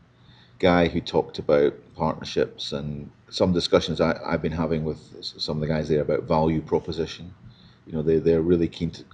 guy 0.58 0.88
who 0.88 1.00
talked 1.00 1.38
about 1.38 1.74
partnerships 1.96 2.72
and 2.72 3.10
some 3.28 3.52
discussions 3.52 4.00
I, 4.00 4.18
I've 4.24 4.42
been 4.42 4.52
having 4.52 4.84
with 4.84 5.00
some 5.22 5.56
of 5.56 5.60
the 5.60 5.66
guys 5.66 5.88
there 5.88 6.00
about 6.02 6.24
value 6.24 6.60
proposition. 6.60 7.34
You 7.86 7.92
know, 7.94 8.02
they 8.02 8.18
they're 8.18 8.42
really 8.42 8.68
keen 8.68 8.90
to 8.92 9.04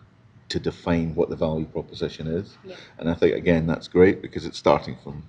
to 0.50 0.58
define 0.58 1.14
what 1.14 1.30
the 1.30 1.36
value 1.36 1.64
proposition 1.66 2.26
is, 2.26 2.56
Yeah. 2.64 2.74
and 2.98 3.08
I 3.08 3.14
think 3.14 3.36
again 3.36 3.66
that's 3.66 3.88
great 3.88 4.20
because 4.22 4.44
it's 4.46 4.58
starting 4.58 4.96
from 5.04 5.22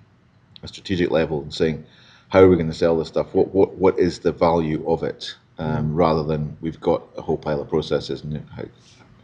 a 0.62 0.68
strategic 0.68 1.10
level 1.10 1.42
and 1.42 1.52
saying 1.54 1.84
how 2.28 2.40
are 2.40 2.48
we 2.48 2.56
going 2.56 2.70
to 2.70 2.74
sell 2.74 2.96
this 2.98 3.08
stuff? 3.08 3.34
What 3.34 3.54
what 3.54 3.74
what 3.74 3.98
is 3.98 4.18
the 4.20 4.32
value 4.32 4.84
of 4.88 5.02
it? 5.02 5.36
Um, 5.58 5.94
rather 5.94 6.24
than 6.24 6.56
we've 6.60 6.80
got 6.80 7.02
a 7.16 7.22
whole 7.22 7.36
pile 7.36 7.60
of 7.60 7.68
processes 7.68 8.22
and 8.24 8.38
how 8.56 8.64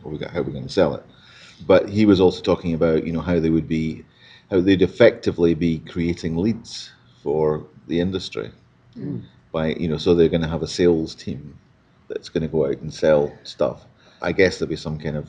how 0.05 0.11
we 0.11 0.19
got 0.19 0.31
how 0.31 0.43
we're 0.43 0.53
going 0.53 0.67
to 0.67 0.73
sell 0.73 0.95
it. 0.95 1.03
But 1.67 1.89
he 1.89 2.07
was 2.07 2.21
also 2.21 2.43
talking 2.43 2.75
about 2.75 3.07
you 3.07 3.13
know 3.13 3.21
how 3.21 3.41
they 3.41 3.51
would 3.51 3.69
be 3.69 4.05
how 4.51 4.61
they'd 4.61 4.83
effectively 4.83 5.55
be 5.55 5.81
creating 5.81 6.37
leads 6.37 6.93
for 7.23 7.67
the 7.89 8.01
industry 8.01 8.51
by 9.53 9.69
you 9.75 9.89
know 9.89 9.99
so 9.99 10.15
they're 10.15 10.29
going 10.29 10.43
to 10.43 10.49
have 10.49 10.63
a 10.63 10.69
sales 10.69 11.15
team 11.15 11.59
that's 12.09 12.29
going 12.29 12.43
to 12.43 12.49
go 12.49 12.67
out 12.67 12.79
and 12.81 12.93
sell 12.93 13.33
stuff. 13.45 13.87
I 14.23 14.33
guess 14.33 14.59
there'll 14.59 14.71
be 14.71 14.77
some 14.77 14.99
kind 14.99 15.17
of 15.17 15.29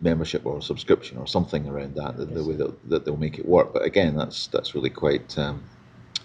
membership 0.00 0.44
or 0.46 0.60
subscription 0.62 1.18
or 1.18 1.26
something 1.26 1.68
around 1.68 1.94
that 1.96 2.16
that, 2.18 2.34
the 2.34 2.44
way 2.44 2.54
that, 2.56 2.90
that 2.90 3.04
they'll 3.04 3.16
make 3.16 3.38
it 3.38 3.46
work. 3.46 3.72
But 3.72 3.84
again, 3.84 4.16
that's 4.16 4.46
that's 4.48 4.74
really 4.74 4.90
quite 4.90 5.36
um, 5.38 5.62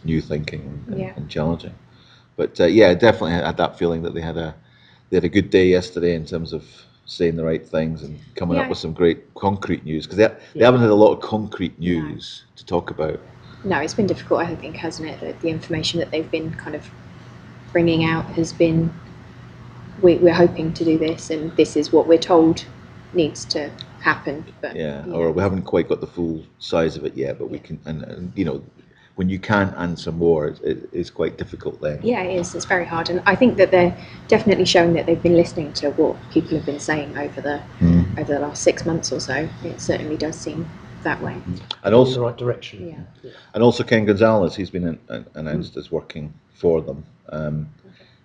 new 0.04 0.22
thinking 0.22 0.62
and, 0.88 1.00
Yeah. 1.00 1.14
and 1.16 1.30
challenging. 1.30 1.76
But 2.36 2.60
uh, 2.60 2.66
yeah, 2.66 2.94
definitely 2.94 3.32
had 3.34 3.58
that 3.58 3.78
feeling 3.78 4.04
that 4.04 4.14
they 4.14 4.22
had 4.22 4.38
a 4.38 4.56
they 5.10 5.18
had 5.18 5.26
a 5.26 5.30
good 5.30 5.50
day 5.50 5.68
yesterday 5.68 6.16
in 6.16 6.26
terms 6.26 6.54
of 6.54 6.66
saying 7.06 7.36
the 7.36 7.44
right 7.44 7.66
things 7.66 8.04
and 8.04 8.20
coming 8.36 8.58
Yeah. 8.58 8.64
up 8.64 8.70
with 8.70 8.78
some 8.78 8.94
great 8.94 9.34
concrete 9.36 9.84
news 9.84 10.06
because 10.06 10.18
they, 10.18 10.30
they 10.56 10.64
haven't 10.66 10.82
had 10.82 10.90
a 10.90 10.96
lot 10.96 11.12
of 11.14 11.22
concrete 11.22 11.78
news 11.80 12.46
to 12.56 12.66
talk 12.66 12.90
about. 12.92 13.20
No, 13.64 13.80
it's 13.80 13.94
been 13.94 14.08
difficult, 14.08 14.42
I 14.42 14.56
think, 14.56 14.76
hasn't 14.76 15.10
it? 15.10 15.20
That 15.20 15.40
the 15.42 15.50
information 15.50 16.00
that 16.00 16.10
they've 16.12 16.30
been 16.32 16.54
kind 16.56 16.76
of 16.76 16.90
bringing 17.72 18.06
out 18.06 18.26
has 18.32 18.54
been 18.54 18.92
we, 20.02 20.16
we're 20.18 20.34
hoping 20.34 20.74
to 20.74 20.84
do 20.84 20.98
this, 20.98 21.30
and 21.30 21.56
this 21.58 21.76
is 21.76 21.92
what 21.92 22.08
we're 22.08 22.18
told 22.18 22.66
needs 23.14 23.46
to 23.46 23.70
happen. 24.00 24.46
But 24.62 24.76
Yeah, 24.76 25.06
or 25.12 25.32
we 25.32 25.42
haven't 25.42 25.64
quite 25.64 25.88
got 25.90 26.02
the 26.02 26.08
full 26.08 26.44
size 26.60 26.96
of 26.96 27.06
it 27.06 27.16
yet, 27.16 27.38
but 27.38 27.50
we 27.50 27.60
can. 27.60 27.80
And, 27.86 28.04
and 28.04 28.32
you 28.36 28.46
know, 28.46 28.64
when 29.22 29.30
you 29.30 29.38
can't 29.38 29.78
answer 29.78 30.12
more, 30.12 30.48
it, 30.48 30.60
it, 30.64 30.90
it's 30.92 31.12
quite 31.12 31.38
difficult 31.38 31.80
then. 31.80 32.00
Yeah, 32.02 32.24
it 32.24 32.40
is. 32.40 32.56
It's 32.56 32.66
very 32.66 32.86
hard, 32.86 33.08
and 33.12 33.22
I 33.28 33.36
think 33.36 33.56
that 33.58 33.70
they're 33.70 33.96
definitely 34.28 34.66
showing 34.66 34.94
that 34.94 35.06
they've 35.06 35.22
been 35.22 35.36
listening 35.36 35.74
to 35.74 35.92
what 35.92 36.18
people 36.32 36.58
have 36.58 36.66
been 36.66 36.80
saying 36.80 37.16
over 37.16 37.40
the 37.40 37.62
Mm. 37.82 38.18
over 38.20 38.34
the 38.34 38.40
last 38.40 38.64
six 38.64 38.84
months 38.84 39.12
or 39.12 39.20
so. 39.20 39.48
It 39.64 39.80
certainly 39.80 40.18
does 40.18 40.36
seem 40.36 40.68
that 41.04 41.22
way. 41.22 41.34
And 41.46 41.62
in 41.86 41.94
also, 41.94 42.16
the 42.16 42.22
right 42.22 42.36
direction. 42.36 42.78
Yeah. 43.24 43.32
And 43.54 43.62
also 43.62 43.84
Ken 43.84 44.06
Gonzalez, 44.06 44.56
he's 44.56 44.72
been 44.72 44.88
an, 44.88 45.00
an, 45.10 45.26
announced 45.36 45.78
as 45.78 45.92
working 45.92 46.34
for 46.56 46.82
them 46.82 47.06
um, 47.30 47.70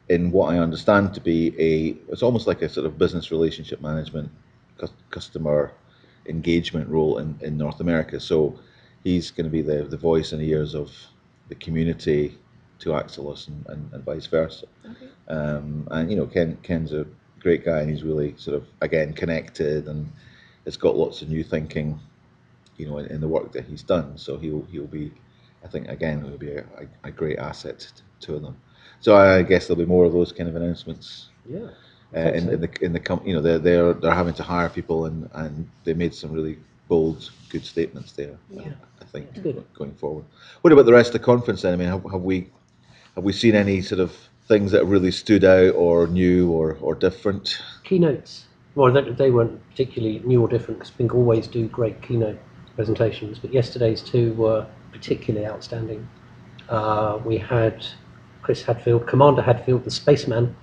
in 0.09 0.31
what 0.31 0.55
I 0.55 0.59
understand 0.59 1.13
to 1.13 1.21
be 1.21 1.41
a, 1.59 1.95
it's 2.11 2.23
almost 2.23 2.47
like 2.47 2.63
a 2.63 2.71
sort 2.71 2.87
of 2.87 2.97
business 2.97 3.31
relationship 3.31 3.83
management, 3.83 4.31
cus- 4.79 5.03
customer 5.11 5.73
engagement 6.27 6.89
role 6.89 7.19
in, 7.19 7.39
in 7.43 7.59
North 7.59 7.81
America. 7.81 8.19
So 8.19 8.59
he's 9.07 9.31
going 9.31 9.45
to 9.45 9.51
be 9.51 9.63
the, 9.63 9.85
the 9.85 9.97
voice 9.97 10.33
and 10.33 10.43
ears 10.43 10.75
of 10.75 10.91
the 11.49 11.55
community 11.55 12.37
to 12.81 12.89
Axelos 12.91 13.47
and, 13.47 13.65
and, 13.69 13.93
and 13.93 14.05
vice 14.05 14.27
versa. 14.27 14.67
Um, 15.29 15.87
and 15.93 16.11
you 16.11 16.17
know, 16.17 16.27
Ken 16.27 16.59
Ken's 16.65 16.93
a 16.93 17.07
great 17.39 17.65
guy, 17.65 17.79
and 17.81 17.89
he's 17.91 18.03
really 18.03 18.35
sort 18.37 18.57
of 18.57 18.67
again 18.81 19.13
connected, 19.13 19.87
and 19.87 20.11
has 20.65 20.77
got 20.77 20.97
lots 20.97 21.23
of 21.23 21.29
new 21.29 21.45
thinking, 21.45 22.01
you 22.79 22.87
know, 22.89 22.99
in, 22.99 23.07
in 23.07 23.21
the 23.21 23.29
work 23.29 23.53
that 23.53 23.65
he's 23.65 23.85
done. 23.85 24.19
So 24.19 24.39
he'll 24.39 24.67
he'll 24.73 24.89
be, 25.01 25.13
I 25.65 25.69
think, 25.69 25.89
again, 25.89 26.25
he'll 26.25 26.37
be 26.39 26.51
a, 26.53 26.65
a, 27.05 27.09
a 27.09 27.11
great 27.13 27.39
asset 27.39 27.79
t- 27.97 28.03
to 28.27 28.41
them. 28.41 28.57
So 29.01 29.15
I 29.17 29.43
guess 29.43 29.67
there'll 29.69 29.85
be 29.87 29.87
more 29.97 30.05
of 30.05 30.13
those 30.13 30.33
kind 30.33 30.49
of 30.49 30.57
announcements 30.57 31.29
Yeah. 31.49 31.69
uh, 32.17 32.33
in, 32.33 32.45
so. 32.47 32.51
in 32.55 32.61
the 32.61 32.71
in 32.87 32.93
the 32.93 33.01
com- 33.01 33.23
you 33.25 33.35
know 33.35 33.41
they're 33.43 33.61
they're 33.61 33.93
they're 33.95 34.15
having 34.23 34.35
to 34.35 34.43
hire 34.43 34.69
people, 34.69 35.07
and 35.07 35.31
and 35.35 35.71
they 35.85 35.95
made 35.95 36.13
some 36.15 36.33
really 36.33 36.59
bold, 36.89 37.31
good 37.51 37.65
statements 37.65 38.13
there. 38.13 38.37
Yeah. 38.51 38.73
Think 39.25 39.75
going 39.75 39.95
forward. 39.95 40.25
What 40.61 40.73
about 40.73 40.87
the 40.87 40.93
rest 40.93 41.09
of 41.09 41.21
the 41.21 41.25
conference 41.25 41.63
then? 41.63 41.73
I 41.73 41.77
mean, 41.77 41.89
have, 41.89 42.05
have 42.11 42.23
we 42.23 42.51
have 43.15 43.25
we 43.25 43.33
seen 43.33 43.55
any 43.55 43.81
sort 43.81 44.01
of 44.01 44.15
things 44.47 44.73
that 44.73 44.85
really 44.85 45.11
stood 45.11 45.45
out 45.45 45.75
or 45.75 46.07
new 46.07 46.51
or, 46.51 46.77
or 46.81 46.95
different? 46.95 47.61
Keynotes. 47.85 48.47
Well, 48.75 48.93
they, 48.93 49.11
they 49.11 49.31
weren't 49.31 49.59
particularly 49.71 50.21
new 50.21 50.43
or 50.43 50.49
different 50.49 50.81
because 50.81 50.91
Pink 50.91 51.15
always 51.15 51.47
do 51.47 51.67
great 51.69 52.03
keynote 52.03 52.39
presentations, 52.75 53.39
but 53.39 53.53
yesterday's 53.53 54.03
two 54.03 54.35
were 54.35 54.67
particularly 54.93 55.47
outstanding. 55.47 56.07
Uh, 56.69 57.19
we 57.25 57.39
had 57.39 57.87
Chris 58.43 58.63
Hadfield, 58.63 59.07
Commander 59.07 59.43
Hadfield, 59.43 59.85
the 59.85 59.91
spaceman, 59.91 60.55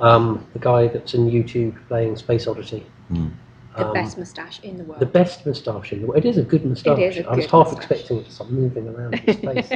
um, 0.00 0.44
the 0.52 0.58
guy 0.58 0.88
that's 0.88 1.14
in 1.14 1.30
YouTube 1.30 1.76
playing 1.86 2.16
Space 2.16 2.46
Oddity. 2.46 2.84
Hmm. 3.08 3.28
The 3.76 3.86
Um, 3.86 3.92
best 3.92 4.18
moustache 4.18 4.60
in 4.62 4.78
the 4.78 4.84
world. 4.84 5.00
The 5.00 5.06
best 5.06 5.44
moustache 5.44 5.92
in 5.92 6.00
the 6.02 6.06
world. 6.06 6.24
It 6.24 6.28
is 6.28 6.38
a 6.38 6.42
good 6.42 6.64
moustache. 6.64 6.98
is 6.98 7.16
a 7.18 7.28
I 7.28 7.34
was 7.34 7.46
half 7.46 7.72
moustache. 7.72 7.90
expecting 7.90 8.18
it 8.18 8.26
to 8.26 8.30
start 8.32 8.50
moving 8.50 8.88
around 8.88 9.14
his 9.18 9.36
face. 9.36 9.68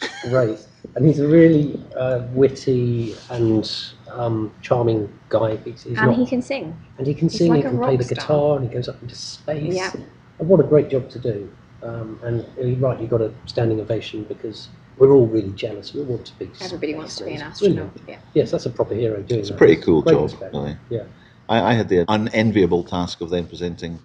It's 0.00 0.28
great. 0.28 0.58
And 0.96 1.06
he's 1.06 1.20
a 1.20 1.28
really 1.28 1.78
uh, 1.96 2.22
witty 2.32 3.14
and 3.30 3.70
um, 4.10 4.52
charming 4.62 5.12
guy. 5.28 5.56
He's, 5.56 5.82
he's 5.82 5.98
and 5.98 6.06
not, 6.08 6.16
he 6.16 6.26
can 6.26 6.40
sing. 6.42 6.76
and 6.98 7.06
he 7.06 7.14
can 7.14 7.28
he's 7.28 7.38
sing, 7.38 7.50
like 7.50 7.58
he 7.58 7.62
can 7.70 7.78
play 7.78 7.96
the 7.96 8.04
star. 8.04 8.16
guitar, 8.16 8.56
and 8.56 8.68
he 8.68 8.74
goes 8.74 8.88
up 8.88 9.00
into 9.02 9.14
space. 9.14 9.74
Yeah. 9.74 9.92
And 10.38 10.48
what 10.48 10.60
a 10.60 10.64
great 10.64 10.88
job 10.88 11.10
to 11.10 11.18
do. 11.18 11.52
Um, 11.82 12.18
and 12.22 12.46
you're 12.58 12.76
right, 12.76 12.98
you 12.98 13.06
got 13.06 13.20
a 13.20 13.32
standing 13.46 13.78
ovation 13.78 14.24
because 14.24 14.68
we're 14.96 15.12
all 15.12 15.26
really 15.26 15.52
jealous. 15.52 15.92
We 15.92 16.02
want 16.02 16.24
to 16.26 16.38
be. 16.38 16.50
Everybody 16.62 16.94
wants 16.94 17.16
to 17.16 17.24
be 17.24 17.34
an 17.34 17.42
astronaut. 17.42 17.90
Yeah. 18.08 18.18
Yes, 18.32 18.50
that's 18.52 18.64
a 18.66 18.70
proper 18.70 18.94
hero 18.94 19.20
doing 19.22 19.40
It's 19.40 19.50
a 19.50 19.54
pretty 19.54 19.76
cool 19.76 20.00
Great 20.02 20.30
job, 20.30 20.42
really. 20.52 20.76
Yeah. 20.88 21.04
I, 21.48 21.60
I 21.70 21.72
had 21.74 21.88
the 21.88 22.04
unenviable 22.08 22.84
task 22.84 23.20
of 23.20 23.30
then 23.30 23.46
presenting 23.46 23.98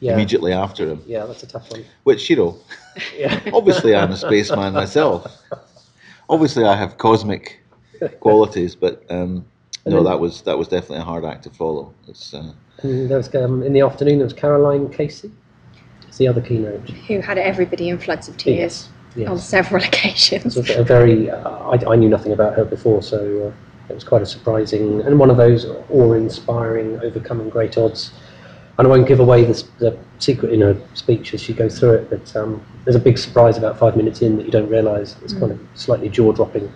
Yeah. 0.00 0.14
immediately 0.14 0.52
after 0.52 0.88
him, 0.88 1.02
Yeah, 1.06 1.26
that's 1.26 1.42
a 1.42 1.46
tough 1.46 1.70
one. 1.70 1.84
which 2.04 2.28
you 2.30 2.36
know, 2.36 2.58
Yeah. 3.16 3.40
obviously 3.52 3.94
I'm 3.94 4.10
a 4.12 4.16
spaceman 4.16 4.72
myself. 4.72 5.26
Obviously 6.28 6.64
I 6.64 6.74
have 6.76 6.98
cosmic 6.98 7.60
qualities, 8.20 8.74
but 8.74 9.04
um, 9.10 9.44
no, 9.86 9.96
then- 9.96 10.04
that 10.04 10.20
was 10.20 10.42
that 10.42 10.58
was 10.58 10.68
definitely 10.68 10.98
a 10.98 11.04
hard 11.04 11.24
act 11.24 11.44
to 11.44 11.50
follow. 11.50 11.92
It's 12.08 12.34
uh, 12.34 12.52
And 12.82 13.08
there 13.10 13.18
was 13.18 13.34
um, 13.34 13.62
in 13.62 13.72
the 13.72 13.80
afternoon 13.82 14.18
there 14.18 14.26
was 14.26 14.32
Caroline 14.34 14.88
Casey. 14.90 15.30
It's 16.08 16.18
the 16.18 16.28
other 16.28 16.40
keynote. 16.40 16.88
Who 17.08 17.20
had 17.20 17.38
everybody 17.38 17.88
in 17.88 17.98
floods 17.98 18.28
of 18.28 18.36
tears 18.36 18.88
Yes. 19.14 19.30
on 19.30 19.38
several 19.38 19.82
occasions. 19.82 20.56
It's 20.58 20.68
a, 20.68 20.80
a 20.80 20.84
very. 20.84 21.30
Uh, 21.30 21.48
I, 21.72 21.92
I 21.92 21.96
knew 21.96 22.08
nothing 22.10 22.32
about 22.32 22.54
her 22.54 22.66
before, 22.66 23.02
so 23.02 23.18
uh, 23.48 23.52
it 23.88 23.94
was 23.94 24.04
quite 24.04 24.22
a 24.22 24.26
surprising 24.26 25.00
and 25.02 25.18
one 25.18 25.30
of 25.30 25.36
those 25.36 25.66
awe-inspiring, 25.90 27.00
overcoming 27.00 27.48
great 27.48 27.78
odds. 27.78 28.12
And 28.78 28.86
I 28.86 28.90
won't 28.90 29.08
give 29.08 29.20
away 29.20 29.44
this, 29.44 29.62
the 29.78 29.98
secret 30.18 30.52
in 30.52 30.60
her 30.60 30.76
speech 30.94 31.32
as 31.32 31.40
she 31.40 31.54
goes 31.54 31.78
through 31.78 31.92
it, 31.94 32.10
but 32.10 32.36
um, 32.36 32.62
there's 32.84 32.96
a 32.96 33.00
big 33.00 33.16
surprise 33.16 33.56
about 33.56 33.78
five 33.78 33.96
minutes 33.96 34.20
in 34.20 34.36
that 34.36 34.44
you 34.44 34.52
don't 34.52 34.68
realise. 34.68 35.16
It's 35.22 35.32
kind 35.32 35.50
of 35.52 35.60
slightly 35.74 36.08
jaw-dropping, 36.08 36.70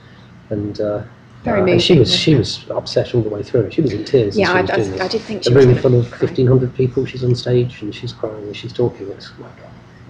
and. 0.48 0.80
Uh, 0.80 1.02
Very 1.44 1.60
uh, 1.60 1.66
and 1.66 1.82
she 1.82 1.98
was 1.98 2.14
she 2.14 2.34
was 2.36 2.68
upset 2.70 3.14
all 3.14 3.20
the 3.20 3.28
way 3.28 3.42
through. 3.42 3.70
She 3.70 3.82
was 3.82 3.92
in 3.92 4.04
tears. 4.06 4.38
Yeah, 4.38 4.64
she 4.64 4.72
I, 4.72 4.76
I. 4.76 5.04
I 5.04 5.08
did 5.08 5.20
think 5.20 5.40
a 5.42 5.44
she 5.44 5.54
was 5.54 5.66
room 5.66 5.76
full 5.76 5.94
of 5.98 6.10
1,500 6.10 6.74
people. 6.74 7.04
She's 7.04 7.22
on 7.22 7.34
stage 7.34 7.82
and 7.82 7.94
she's 7.94 8.14
crying 8.14 8.44
and 8.44 8.56
she's 8.56 8.72
talking. 8.72 9.06
It's 9.10 9.30
like, 9.38 9.52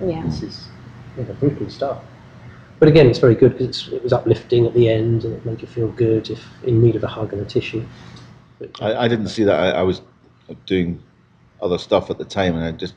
Yeah. 0.01 0.23
this 0.27 0.43
is 0.43 0.69
yeah, 1.19 1.25
brutal 1.41 1.69
stuff. 1.71 2.05
But 2.81 2.89
again, 2.89 3.09
it's 3.09 3.19
very 3.19 3.35
good 3.35 3.57
because 3.59 3.89
it 3.93 4.03
was 4.03 4.13
uplifting 4.13 4.67
at 4.67 4.73
the 4.75 4.89
end 4.89 5.25
and 5.25 5.35
it 5.35 5.45
made 5.45 5.61
you 5.61 5.69
feel 5.69 5.89
good 5.89 6.31
if 6.31 6.43
in 6.65 6.81
need 6.83 6.97
of 6.97 7.05
a 7.05 7.09
hug 7.09 7.33
and 7.33 7.43
a 7.43 7.45
tissue. 7.45 7.85
But, 8.59 8.71
I, 8.83 9.05
I 9.05 9.09
didn't 9.09 9.29
see 9.29 9.45
that. 9.45 9.61
I, 9.61 9.81
I 9.81 9.83
was 9.83 10.01
doing 10.67 11.03
other 11.61 11.79
stuff 11.79 12.11
at 12.11 12.17
the 12.19 12.25
time, 12.25 12.57
and 12.57 12.65
I 12.65 12.73
just 12.73 12.95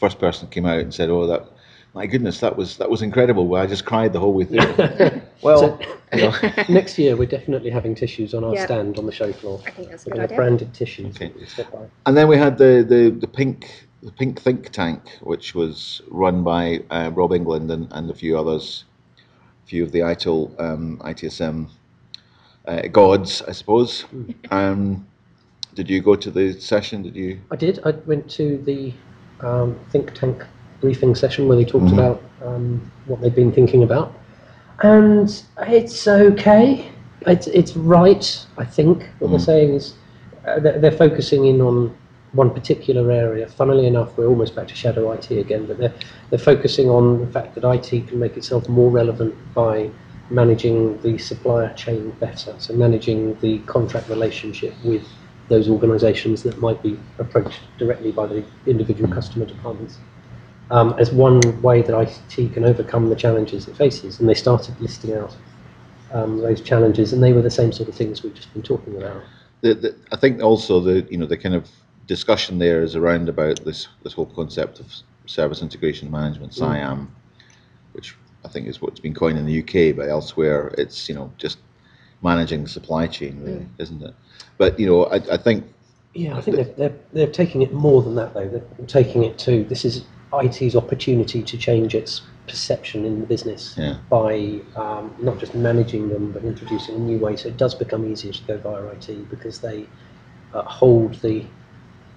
first 0.00 0.18
person 0.18 0.48
came 0.48 0.64
out 0.66 0.78
and 0.78 0.92
said, 0.92 1.10
"Oh, 1.10 1.26
that 1.26 1.46
my 1.94 2.06
goodness, 2.06 2.40
that 2.40 2.56
was 2.56 2.78
that 2.78 2.88
was 2.90 3.02
incredible." 3.02 3.46
Well, 3.46 3.62
I 3.62 3.66
just 3.66 3.84
cried 3.84 4.12
the 4.14 4.20
whole 4.20 4.32
way 4.32 4.44
through. 4.44 5.20
well, 5.42 5.58
So- 5.58 5.78
you 6.14 6.22
know, 6.22 6.34
next 6.70 6.98
year, 6.98 7.14
we're 7.16 7.26
definitely 7.28 7.68
having 7.70 7.94
tissues 7.94 8.32
on 8.32 8.44
our 8.44 8.54
Yeah. 8.54 8.64
stand 8.64 8.98
on 8.98 9.04
the 9.04 9.12
show 9.12 9.30
floor. 9.30 9.60
I 9.66 9.70
think 9.72 9.90
that's 9.90 10.06
a 10.06 10.08
We're 10.08 10.14
good 10.16 10.24
idea. 10.24 10.36
branded 10.36 10.72
tissues. 10.72 11.16
Okay. 11.16 11.28
that 11.28 11.36
we 11.38 11.44
step 11.46 11.70
by. 11.70 11.86
and 12.06 12.16
then 12.16 12.28
we 12.28 12.38
had 12.38 12.56
the, 12.56 12.82
the, 12.88 13.10
the 13.10 13.26
pink 13.26 13.88
the 14.02 14.12
pink 14.12 14.40
think 14.40 14.70
tank, 14.70 15.02
which 15.20 15.54
was 15.54 16.00
run 16.08 16.42
by 16.42 16.82
uh, 16.90 17.10
Rob 17.14 17.34
England 17.34 17.70
and, 17.70 17.88
and 17.90 18.10
a 18.10 18.14
few 18.14 18.38
others, 18.38 18.84
a 18.87 18.87
few 19.68 19.84
of 19.84 19.92
the 19.92 20.00
ITIL 20.00 20.58
um, 20.58 20.98
ITSM 21.04 21.68
uh, 22.66 22.82
gods, 22.88 23.42
I 23.42 23.52
suppose. 23.52 24.04
um, 24.50 25.06
did 25.74 25.88
you 25.90 26.00
go 26.00 26.16
to 26.16 26.30
the 26.30 26.58
session? 26.58 27.02
Did 27.02 27.14
you? 27.14 27.38
I 27.50 27.56
did. 27.56 27.78
I 27.84 27.90
went 28.06 28.28
to 28.30 28.58
the 28.64 28.92
um, 29.40 29.78
think 29.90 30.14
tank 30.14 30.44
briefing 30.80 31.14
session 31.14 31.46
where 31.48 31.56
they 31.56 31.64
talked 31.64 31.86
Mhm. 31.86 31.92
about 31.98 32.22
um, 32.44 32.80
what 33.06 33.20
they've 33.20 33.34
been 33.34 33.52
thinking 33.52 33.82
about, 33.82 34.12
and 34.82 35.28
it's 35.68 36.08
okay. 36.08 36.88
It's 37.26 37.46
it's 37.48 37.76
right. 37.76 38.46
I 38.56 38.64
think 38.64 39.08
what 39.18 39.30
they're 39.30 39.38
Mhm. 39.38 39.44
saying 39.52 39.74
is 39.74 39.94
uh, 40.46 40.58
they're, 40.60 40.78
they're 40.80 40.98
focusing 41.06 41.46
in 41.46 41.60
on 41.60 41.94
one 42.38 42.50
particular 42.50 43.10
area. 43.10 43.46
Funnily 43.48 43.86
enough, 43.86 44.16
we're 44.16 44.28
almost 44.28 44.54
back 44.54 44.68
to 44.68 44.74
shadow 44.74 45.10
IT 45.12 45.30
again, 45.30 45.66
but 45.66 45.76
they're 45.78 45.94
they're 46.30 46.46
focusing 46.52 46.88
on 46.88 47.20
the 47.20 47.30
fact 47.36 47.54
that 47.56 47.64
IT 47.64 48.08
can 48.08 48.18
make 48.18 48.36
itself 48.36 48.68
more 48.68 48.90
relevant 48.90 49.34
by 49.54 49.90
managing 50.30 51.00
the 51.02 51.18
supplier 51.18 51.72
chain 51.74 52.10
better. 52.20 52.54
So 52.58 52.74
managing 52.74 53.38
the 53.40 53.58
contract 53.74 54.08
relationship 54.08 54.72
with 54.84 55.04
those 55.48 55.68
organisations 55.68 56.42
that 56.42 56.58
might 56.58 56.80
be 56.82 56.98
approached 57.18 57.60
directly 57.78 58.12
by 58.12 58.26
the 58.26 58.44
individual 58.66 59.10
customer 59.12 59.46
departments 59.46 59.98
um, 60.70 60.94
as 60.98 61.10
one 61.10 61.40
way 61.62 61.82
that 61.82 61.98
IT 61.98 62.52
can 62.52 62.64
overcome 62.64 63.08
the 63.08 63.16
challenges 63.16 63.66
it 63.66 63.76
faces. 63.76 64.20
And 64.20 64.28
they 64.28 64.34
started 64.34 64.78
listing 64.80 65.14
out 65.14 65.34
um, 66.12 66.38
those 66.38 66.60
challenges, 66.60 67.12
and 67.12 67.22
they 67.22 67.32
were 67.32 67.42
the 67.42 67.50
same 67.50 67.72
sort 67.72 67.88
of 67.88 67.94
things 67.94 68.22
we've 68.22 68.34
just 68.34 68.52
been 68.52 68.62
talking 68.62 68.96
about. 68.96 69.22
The, 69.62 69.74
the, 69.74 69.96
I 70.12 70.16
think 70.16 70.40
also 70.40 70.78
the 70.80 71.06
you 71.10 71.18
know 71.18 71.26
the 71.26 71.36
kind 71.36 71.54
of 71.54 71.68
discussion 72.08 72.58
there 72.58 72.82
is 72.82 72.96
around 72.96 73.28
about 73.28 73.64
this 73.64 73.86
this 74.02 74.14
whole 74.14 74.26
concept 74.26 74.80
of 74.80 74.92
service 75.26 75.62
integration 75.62 76.10
management 76.10 76.54
SIAM, 76.54 77.14
which 77.92 78.16
I 78.44 78.48
think 78.48 78.66
is 78.66 78.80
what's 78.82 78.98
been 78.98 79.14
coined 79.14 79.38
in 79.38 79.46
the 79.46 79.60
UK, 79.62 79.94
but 79.94 80.08
elsewhere 80.08 80.74
it's 80.78 81.08
you 81.08 81.14
know 81.14 81.32
just 81.38 81.58
managing 82.22 82.64
the 82.64 82.68
supply 82.68 83.06
chain, 83.06 83.40
really, 83.44 83.68
isn't 83.78 84.02
it? 84.02 84.14
But 84.56 84.80
you 84.80 84.86
know 84.86 85.04
I, 85.04 85.16
I 85.16 85.36
think 85.36 85.64
Yeah, 86.14 86.36
I 86.36 86.40
think 86.40 86.56
they're, 86.56 86.74
they're, 86.88 86.98
they're 87.12 87.26
taking 87.42 87.62
it 87.62 87.72
more 87.72 88.02
than 88.02 88.16
that, 88.16 88.34
though. 88.34 88.48
They're 88.48 88.86
taking 88.86 89.22
it 89.22 89.38
to 89.40 89.62
this 89.64 89.84
is 89.84 90.04
IT's 90.42 90.74
opportunity 90.74 91.42
to 91.42 91.56
change 91.56 91.94
its 91.94 92.22
perception 92.46 93.04
in 93.04 93.20
the 93.20 93.26
business 93.26 93.74
Yeah. 93.76 93.98
by 94.08 94.60
um, 94.76 95.14
not 95.20 95.38
just 95.38 95.54
managing 95.54 96.08
them 96.08 96.32
but 96.32 96.42
introducing 96.44 96.94
a 96.94 96.98
new 96.98 97.18
way. 97.18 97.36
So 97.36 97.48
it 97.48 97.58
does 97.58 97.74
become 97.74 98.10
easier 98.10 98.32
to 98.32 98.42
go 98.44 98.56
via 98.56 98.86
IT 98.86 99.28
because 99.30 99.60
they 99.60 99.86
uh, 100.54 100.62
hold 100.62 101.14
the 101.20 101.44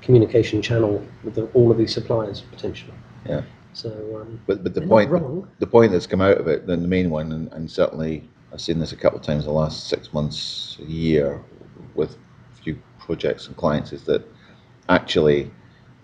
communication 0.01 0.61
channel 0.61 1.05
with 1.23 1.35
the, 1.35 1.45
all 1.53 1.71
of 1.71 1.77
these 1.77 1.93
suppliers 1.93 2.41
potentially. 2.51 2.93
Yeah. 3.27 3.41
So 3.73 3.89
um, 4.21 4.39
But 4.47 4.63
but 4.63 4.73
the 4.73 4.81
point 4.81 5.09
wrong. 5.11 5.47
the 5.59 5.67
point 5.67 5.91
that's 5.91 6.07
come 6.07 6.21
out 6.21 6.37
of 6.37 6.47
it, 6.47 6.67
then 6.67 6.81
the 6.81 6.87
main 6.87 7.09
one, 7.09 7.31
and, 7.31 7.51
and 7.53 7.69
certainly 7.71 8.27
I've 8.51 8.59
seen 8.61 8.79
this 8.79 8.91
a 8.91 8.97
couple 8.97 9.19
of 9.19 9.25
times 9.25 9.43
in 9.45 9.47
the 9.49 9.53
last 9.57 9.87
six 9.87 10.11
months, 10.11 10.77
a 10.81 10.85
year, 10.85 11.41
with 11.95 12.15
a 12.15 12.63
few 12.63 12.77
projects 12.99 13.47
and 13.47 13.55
clients, 13.55 13.93
is 13.93 14.03
that 14.03 14.27
actually 14.89 15.49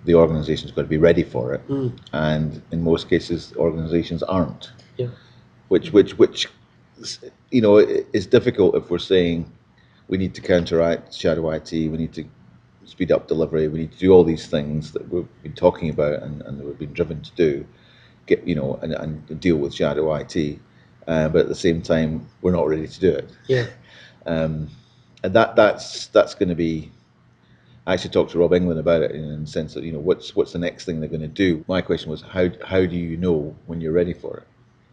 the 0.06 0.16
organisation's 0.16 0.72
got 0.72 0.84
to 0.84 0.88
be 0.88 0.98
ready 0.98 1.24
for 1.24 1.54
it, 1.54 1.68
Mm. 1.68 1.92
and 2.14 2.62
in 2.72 2.82
most 2.84 3.10
cases, 3.10 3.54
organisations 3.58 4.24
aren't. 4.24 4.72
Yeah. 4.98 5.10
Which 5.68 5.92
which 5.92 6.18
which 6.18 6.48
you 7.52 7.62
know 7.62 7.80
i- 7.80 8.06
is 8.14 8.26
difficult 8.28 8.76
if 8.76 8.90
we're 8.90 8.98
saying 9.00 9.52
we 10.08 10.18
need 10.18 10.34
to 10.36 10.42
counteract 10.42 11.14
shadow 11.14 11.50
IT, 11.50 11.72
we 11.74 11.98
need 11.98 12.14
to 12.14 12.24
speed 12.88 13.12
up 13.12 13.28
delivery, 13.28 13.68
we 13.68 13.80
need 13.80 13.92
to 13.92 13.98
do 13.98 14.12
all 14.12 14.24
these 14.24 14.48
things 14.48 14.92
that 14.94 15.08
we've 15.10 15.28
been 15.44 15.54
talking 15.54 15.90
about 15.90 16.24
and, 16.24 16.42
and 16.44 16.60
that 16.60 16.66
we've 16.66 16.80
been 16.80 16.94
driven 16.94 17.22
to 17.22 17.32
do, 17.36 17.66
get 18.26 18.48
you 18.48 18.56
know, 18.56 18.80
and, 18.82 18.94
and 18.94 19.40
deal 19.40 19.58
with 19.58 19.74
shadow 19.74 20.14
IT. 20.16 20.60
Uh, 21.08 21.30
but 21.30 21.42
at 21.42 21.48
the 21.48 21.56
same 21.56 21.82
time, 21.82 22.28
we're 22.42 22.52
not 22.52 22.68
ready 22.68 22.88
to 22.88 23.00
do 23.00 23.10
it. 23.10 23.30
yeah, 23.48 23.68
Um, 24.26 24.70
and 25.24 25.34
that 25.34 25.56
that's 25.56 26.08
that's 26.08 26.36
going 26.36 26.50
to 26.50 26.56
be. 26.56 26.92
I 27.86 27.94
actually 27.94 28.12
talked 28.12 28.32
to 28.32 28.40
Rob 28.40 28.54
England 28.54 28.80
about 28.80 29.02
it 29.02 29.12
in 29.12 29.42
the 29.42 29.48
sense 29.48 29.74
that 29.74 29.84
you 29.84 29.94
know 29.94 30.00
what's 30.00 30.36
what's 30.36 30.52
the 30.52 30.60
next 30.60 30.86
thing 30.86 31.00
they're 31.00 31.10
going 31.10 31.22
to 31.22 31.28
do. 31.28 31.64
My 31.68 31.82
question 31.82 32.12
was 32.12 32.22
how 32.22 32.50
how 32.66 32.86
do 32.86 32.96
you 32.98 33.18
know 33.18 33.56
when 33.66 33.80
you're 33.82 33.94
ready 33.94 34.14
for 34.14 34.38
it? 34.38 34.48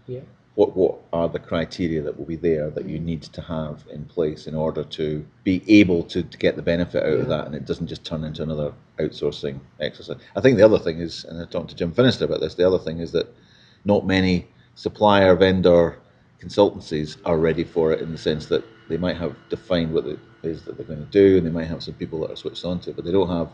yeah. 0.07 0.21
What 0.55 0.77
what 0.77 1.01
are 1.13 1.29
the 1.29 1.41
criteria 1.41 2.01
that 2.03 2.17
will 2.17 2.27
be 2.27 2.37
there 2.37 2.71
that 2.71 2.89
you 2.89 3.01
need 3.01 3.23
to 3.23 3.43
have 3.43 3.85
in 3.91 4.05
place 4.05 4.47
in 4.47 4.55
order 4.55 4.85
to 4.85 5.27
be 5.43 5.63
able 5.67 6.05
to, 6.05 6.23
to 6.23 6.39
get 6.39 6.55
the 6.55 6.63
benefit 6.63 7.03
out 7.03 7.21
of 7.21 7.29
that, 7.29 7.47
and 7.47 7.55
it 7.55 7.67
doesn't 7.67 7.89
just 7.89 8.05
turn 8.05 8.23
into 8.23 8.43
another 8.43 8.73
outsourcing 9.01 9.59
exercise. 9.81 10.19
I 10.37 10.41
think 10.41 10.57
the 10.57 10.65
other 10.65 10.79
thing 10.79 11.01
is, 11.01 11.25
and 11.25 11.43
I 11.43 11.47
talked 11.47 11.71
to 11.71 11.77
Jim 11.77 11.93
Finister 11.93 12.23
about 12.23 12.41
this. 12.41 12.55
The 12.55 12.67
other 12.67 12.79
thing 12.79 13.01
is 13.01 13.11
that 13.13 13.27
not 13.85 14.07
many 14.07 14.47
supplier 14.77 15.35
vendor 15.35 15.99
consultancies 16.41 17.17
are 17.25 17.39
ready 17.39 17.65
for 17.65 17.93
it 17.93 18.01
in 18.01 18.13
the 18.13 18.19
sense 18.19 18.47
that 18.47 18.65
they 18.89 18.97
might 18.97 19.17
have 19.17 19.35
defined 19.49 19.93
what 19.93 20.07
it 20.07 20.19
is 20.43 20.63
that 20.65 20.77
they're 20.77 20.87
going 20.87 21.05
to 21.05 21.11
do, 21.11 21.37
and 21.39 21.47
they 21.47 21.51
might 21.51 21.67
have 21.67 21.83
some 21.83 21.95
people 21.95 22.21
that 22.21 22.31
are 22.31 22.37
switched 22.37 22.65
on 22.65 22.79
to 22.81 22.91
it, 22.91 22.97
but 22.97 23.05
they 23.05 23.13
don't 23.13 23.29
have 23.29 23.49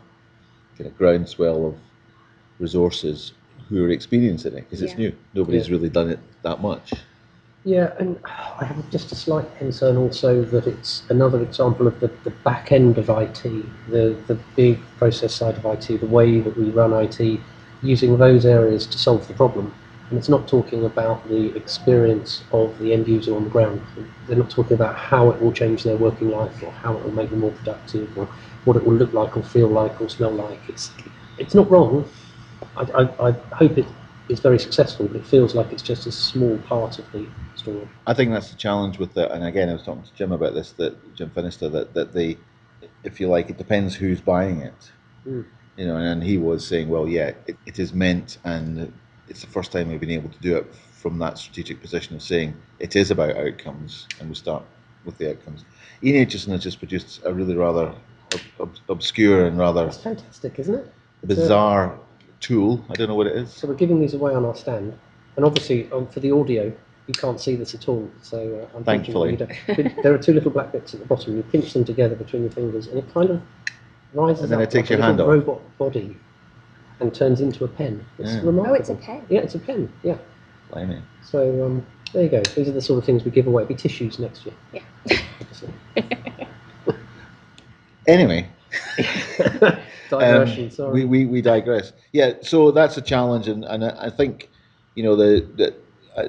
kind 0.77 0.91
of 0.91 0.99
groundswell 0.99 1.67
of 1.67 1.77
resources 2.59 3.33
who 3.69 3.85
are 3.85 3.91
experiencing 3.91 4.55
it 4.55 4.65
because 4.65 4.83
it's 4.83 4.97
new. 4.97 5.13
Nobody's 5.35 5.69
Yeah. 5.69 5.77
really 5.77 5.89
done 5.89 6.11
it 6.11 6.19
that 6.43 6.61
much. 6.61 6.93
Yeah, 7.65 7.93
and 7.99 8.19
I 8.59 8.65
have 8.65 8.91
just 8.91 9.13
a 9.13 9.15
slight 9.15 9.55
concern 9.59 9.99
also 9.99 10.43
that 10.45 10.67
it's 10.67 11.03
another 11.11 11.43
example 11.43 11.87
of 11.87 12.01
the, 12.01 12.09
the 12.25 12.31
back 12.31 12.73
end 12.73 12.97
of 12.97 13.11
IT, 13.11 13.43
the, 13.91 14.17
the 14.27 14.39
big 14.57 14.81
process 14.97 15.35
side 15.35 15.57
of 15.57 15.67
IT, 15.67 16.01
the 16.01 16.07
way 16.07 16.41
that 16.41 16.57
we 16.57 16.71
run 16.71 16.95
IT, 16.95 17.39
using 17.83 18.17
those 18.17 18.47
areas 18.47 18.87
to 18.87 18.99
solve 18.99 19.29
the 19.29 19.35
problem. 19.35 19.75
And 20.09 20.19
it's 20.19 20.29
not 20.29 20.49
talking 20.49 20.87
about 20.87 21.29
the 21.29 21.55
experience 21.55 22.43
of 22.51 22.77
the 22.81 22.93
end 22.95 23.07
user 23.07 23.37
on 23.37 23.45
the 23.45 23.51
ground. 23.51 23.81
They're 24.27 24.37
not 24.39 24.51
talking 24.51 24.73
about 24.73 24.97
how 24.97 25.31
it 25.31 25.41
will 25.41 25.53
change 25.53 25.85
their 25.85 25.97
working 25.97 26.31
life 26.31 26.63
or 26.63 26.73
how 26.73 26.97
it 26.97 27.05
will 27.05 27.13
make 27.13 27.31
them 27.31 27.41
more 27.41 27.53
productive 27.53 28.17
or 28.19 28.27
what 28.65 28.77
it 28.77 28.85
will 28.85 28.97
look 28.97 29.13
like 29.13 29.37
or 29.37 29.43
feel 29.43 29.69
like 29.69 30.01
or 30.01 30.09
smell 30.09 30.33
like. 30.33 30.61
It's, 30.69 30.91
it's 31.39 31.55
not 31.55 31.71
wrong. 31.71 32.11
I, 32.77 32.83
I, 32.83 33.29
I 33.29 33.33
hope 33.55 33.79
it 33.79 33.87
is 34.29 34.41
very 34.41 34.59
successful, 34.59 35.09
but 35.09 35.17
it 35.17 35.27
feels 35.27 35.55
like 35.55 35.73
it's 35.73 35.83
just 35.83 36.07
a 36.07 36.13
small 36.13 36.57
part 36.59 36.99
of 36.99 37.11
the 37.13 37.27
story. 37.57 37.89
I 38.07 38.15
think 38.15 38.31
that's 38.33 38.51
the 38.51 38.57
challenge 38.57 38.99
with 38.99 39.15
the, 39.15 39.31
and 39.33 39.45
again, 39.45 39.69
I 39.69 39.73
was 39.73 39.83
talking 39.83 40.05
to 40.05 40.15
Jim 40.15 40.33
about 40.33 40.55
this, 40.55 40.73
that 40.73 41.15
Jim 41.15 41.31
Finister, 41.31 41.71
that, 41.73 41.95
that 41.95 42.13
they, 42.13 42.39
if 43.03 43.21
you 43.21 43.29
like, 43.29 43.51
it 43.51 43.59
depends 43.59 43.95
who's 43.95 44.21
buying 44.21 44.61
it. 44.61 44.93
Mm. 45.27 45.45
You 45.77 45.87
know, 45.87 45.97
and 45.97 46.23
he 46.23 46.39
was 46.39 46.67
saying, 46.67 46.89
well, 46.89 47.09
yeah, 47.09 47.33
it, 47.47 47.57
it 47.67 47.79
is 47.79 47.93
meant, 47.93 48.39
and 48.45 48.93
it's 49.29 49.41
the 49.41 49.47
first 49.47 49.73
time 49.73 49.89
we've 49.89 50.01
been 50.01 50.11
able 50.11 50.31
to 50.31 50.41
do 50.41 50.57
it 50.57 50.75
from 50.75 51.19
that 51.19 51.39
strategic 51.39 51.81
position 51.81 52.15
of 52.15 52.23
saying 52.23 52.55
it 52.79 52.97
is 52.97 53.11
about 53.11 53.37
outcomes, 53.37 54.07
and 54.21 54.29
we 54.29 54.35
start 54.35 54.63
with 55.05 55.17
the 55.19 55.31
outcomes. 55.31 55.65
Ian 56.03 56.27
Aitchison 56.27 56.49
has 56.49 56.63
just 56.63 56.79
produced 56.79 57.21
a 57.25 57.33
really 57.33 57.57
rather 57.57 57.95
ob- 58.35 58.41
ob- 58.61 58.79
obscure 58.89 59.47
and 59.47 59.59
rather 59.59 59.87
That's 59.87 60.03
fantastic, 60.03 60.59
isn't 60.59 60.75
it? 60.75 60.93
bizarre 61.27 61.99
tool. 62.41 62.85
I 62.91 62.95
don't 62.95 63.09
know 63.09 63.15
what 63.15 63.27
it 63.27 63.37
is. 63.37 63.53
So 63.53 63.69
we're 63.69 63.75
giving 63.75 64.01
these 64.01 64.15
away 64.15 64.35
on 64.35 64.45
our 64.45 64.55
stand, 64.57 64.97
and 65.37 65.45
obviously 65.45 65.91
um, 65.93 66.07
for 66.09 66.21
the 66.21 66.33
audio, 66.33 66.73
you 67.07 67.15
can't 67.15 67.41
see 67.41 67.57
this 67.57 67.75
at 67.75 67.89
all. 67.89 68.11
So 68.23 68.69
uh, 68.73 68.77
I'm 68.77 68.85
Thankfully. 68.85 69.37
thinking 69.37 69.95
there 70.03 70.15
are 70.15 70.19
two 70.19 70.33
little 70.33 70.51
black 70.51 70.73
bits 70.73 70.95
at 70.95 71.01
the 71.01 71.07
bottom. 71.07 71.37
You 71.37 71.43
pinch 71.45 71.73
them 71.73 71.85
together 71.85 72.15
between 72.15 72.43
your 72.43 72.51
fingers, 72.53 72.87
and 72.89 72.99
it 72.99 73.13
kind 73.15 73.31
of 73.31 73.43
rises 74.15 74.43
And 74.45 74.53
then 74.53 74.59
up 74.59 74.65
it 74.65 74.71
takes 74.71 74.91
like 74.91 74.99
your 74.99 75.01
a 75.01 75.03
hand 75.07 75.21
off. 75.21 75.29
robot 75.29 75.79
body 75.79 76.17
and 77.01 77.15
turns 77.15 77.41
into 77.41 77.65
a 77.65 77.69
pen. 77.69 78.05
It's 78.19 78.35
Yeah. 78.35 78.41
remarkable. 78.45 78.77
Oh, 78.77 78.79
it's 78.79 78.91
a 78.91 78.95
pen. 78.95 79.25
Yeah, 79.31 79.41
it's 79.41 79.55
a 79.55 79.59
pen. 79.59 79.91
Yeah. 80.03 80.19
Blimey. 80.71 81.01
So 81.23 81.65
um, 81.65 81.87
there 82.13 82.25
you 82.25 82.29
go. 82.29 82.43
These 82.43 82.69
are 82.69 82.73
the 82.73 82.83
sort 82.83 82.99
of 82.99 83.05
things 83.05 83.25
we 83.25 83.31
give 83.31 83.47
away. 83.47 83.63
It'll 83.63 83.75
be 83.75 83.81
tissues 83.81 84.19
next 84.19 84.45
year. 84.47 84.55
Yeah. 84.73 84.83
Anyway, 88.09 88.49
Um, 90.13 90.71
sorry. 90.71 90.93
We, 90.93 91.05
we, 91.05 91.27
we 91.27 91.43
digress. 91.43 91.93
Yeah, 92.13 92.35
so 92.43 92.71
that's 92.71 92.97
a 92.97 93.03
challenge, 93.03 93.49
and, 93.49 93.65
and 93.65 93.85
I 93.85 94.07
I 94.07 94.11
think, 94.11 94.51
you 94.95 95.03
know, 95.03 95.17
the, 95.17 95.47
the 95.57 95.77
uh, 96.17 96.29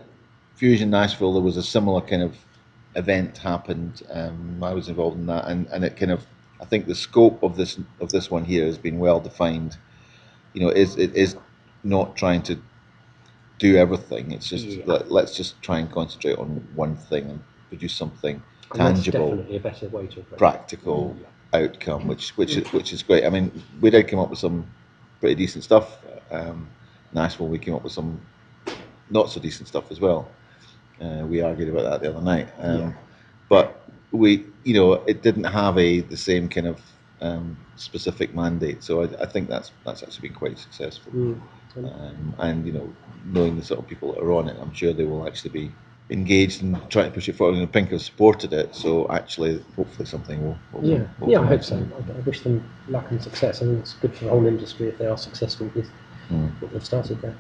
Fusion 0.56 0.90
Nashville, 0.90 1.34
there 1.34 1.42
was 1.42 1.58
a 1.58 1.64
similar 1.64 2.02
kind 2.02 2.22
of 2.22 2.38
event 2.96 3.38
happened. 3.38 4.02
Um, 4.12 4.64
I 4.64 4.74
was 4.74 4.90
involved 4.90 5.18
in 5.18 5.26
that, 5.28 5.48
and, 5.48 5.68
and 5.68 5.84
it 5.84 5.98
kind 5.98 6.12
of, 6.12 6.26
I 6.62 6.66
think 6.66 6.88
the 6.88 6.96
scope 6.96 7.42
of 7.44 7.56
this 7.58 7.80
of 8.00 8.12
this 8.12 8.30
one 8.30 8.46
here 8.46 8.66
has 8.66 8.78
been 8.78 9.00
well 9.00 9.20
defined. 9.20 9.78
You 10.54 10.62
know, 10.62 10.70
it 10.70 10.78
is 10.78 10.98
it 10.98 11.16
is 11.16 11.38
not 11.84 12.16
trying 12.16 12.44
to 12.44 12.62
do 13.60 13.78
everything. 13.78 14.32
It's 14.32 14.48
just 14.50 14.66
Yeah. 14.66 14.84
let, 14.86 15.12
let's 15.12 15.36
just 15.36 15.62
try 15.62 15.80
and 15.80 15.92
concentrate 15.92 16.38
on 16.38 16.68
one 16.76 16.96
thing 16.96 17.30
and 17.30 17.44
produce 17.70 17.96
something 17.96 18.44
And 18.74 18.86
that's 18.86 19.04
tangible 19.04 19.30
definitely 19.32 19.56
a 19.58 19.60
better 19.60 19.90
way 19.90 20.08
to 20.08 20.20
approach 20.20 20.38
practical 20.40 21.16
outcome, 21.54 22.08
which 22.08 22.36
which 22.38 22.58
is, 22.58 22.72
which 22.74 22.94
is 22.94 23.04
great. 23.04 23.26
I 23.26 23.30
mean, 23.30 23.52
we 23.82 23.90
did 23.90 24.08
come 24.08 24.20
up 24.20 24.30
with 24.30 24.40
some 24.40 24.66
pretty 25.20 25.36
decent 25.36 25.64
stuff. 25.64 25.98
Um, 26.32 26.68
Nashville, 27.14 27.48
we 27.48 27.60
came 27.60 27.74
up 27.76 27.84
with 27.84 27.94
some 27.94 28.22
not 29.10 29.30
so 29.30 29.40
decent 29.40 29.68
stuff 29.68 29.92
as 29.92 30.00
well. 30.00 30.30
Uh, 31.02 31.26
we 31.28 31.42
argued 31.42 31.70
about 31.70 31.84
that 31.84 32.02
the 32.02 32.10
other 32.10 32.24
night, 32.24 32.48
um, 32.60 32.80
Yeah. 32.80 32.94
but 33.50 33.82
we, 34.12 34.46
you 34.64 34.74
know, 34.74 34.94
it 34.94 35.22
didn't 35.24 35.46
have 35.46 35.78
a 35.78 36.02
the 36.02 36.18
same 36.18 36.48
kind 36.48 36.68
of 36.68 36.82
um, 37.22 37.58
specific 37.76 38.34
mandate. 38.36 38.84
So 38.84 39.04
I, 39.04 39.24
I 39.24 39.26
think 39.26 39.50
that's 39.50 39.72
that's 39.86 40.04
actually 40.04 40.30
been 40.30 40.38
quite 40.38 40.58
successful. 40.60 41.12
Mm. 41.12 41.42
Um, 41.78 42.36
and 42.40 42.66
you 42.66 42.74
know, 42.74 42.94
knowing 43.26 43.56
the 43.56 43.64
sort 43.64 43.80
of 43.80 43.88
people 43.88 44.14
that 44.14 44.22
are 44.22 44.32
on 44.34 44.50
it, 44.50 44.58
I'm 44.62 44.74
sure 44.74 44.94
they 44.94 45.06
will 45.06 45.26
actually 45.28 45.52
be 45.52 45.72
engaged 46.12 46.62
and 46.62 46.78
trying 46.90 47.06
to 47.06 47.12
push 47.12 47.30
it 47.30 47.36
forward. 47.36 47.58
And 47.58 47.72
Pink 47.72 47.90
have 47.90 48.02
supported 48.02 48.54
it, 48.54 48.76
so 48.76 49.10
actually, 49.10 49.64
hopefully, 49.76 50.06
something 50.06 50.44
will. 50.44 50.58
will 50.74 50.84
Yeah, 50.86 51.04
will 51.20 51.30
yeah, 51.30 51.42
I 51.42 51.46
hope 51.46 51.64
so. 51.64 51.76
I, 51.78 52.18
I 52.18 52.20
wish 52.22 52.42
them 52.42 52.64
luck 52.90 53.10
and 53.12 53.22
success. 53.22 53.62
I 53.62 53.66
think 53.66 53.80
it's 53.80 53.94
good 53.94 54.14
for 54.16 54.26
the 54.26 54.30
whole 54.32 54.46
industry 54.46 54.88
if 54.90 54.98
they 54.98 55.08
are 55.08 55.18
successful 55.18 55.72
with 55.76 55.90
Mm. 56.30 56.50
what 56.62 56.72
they've 56.72 56.86
started 56.86 57.22
there. 57.22 57.36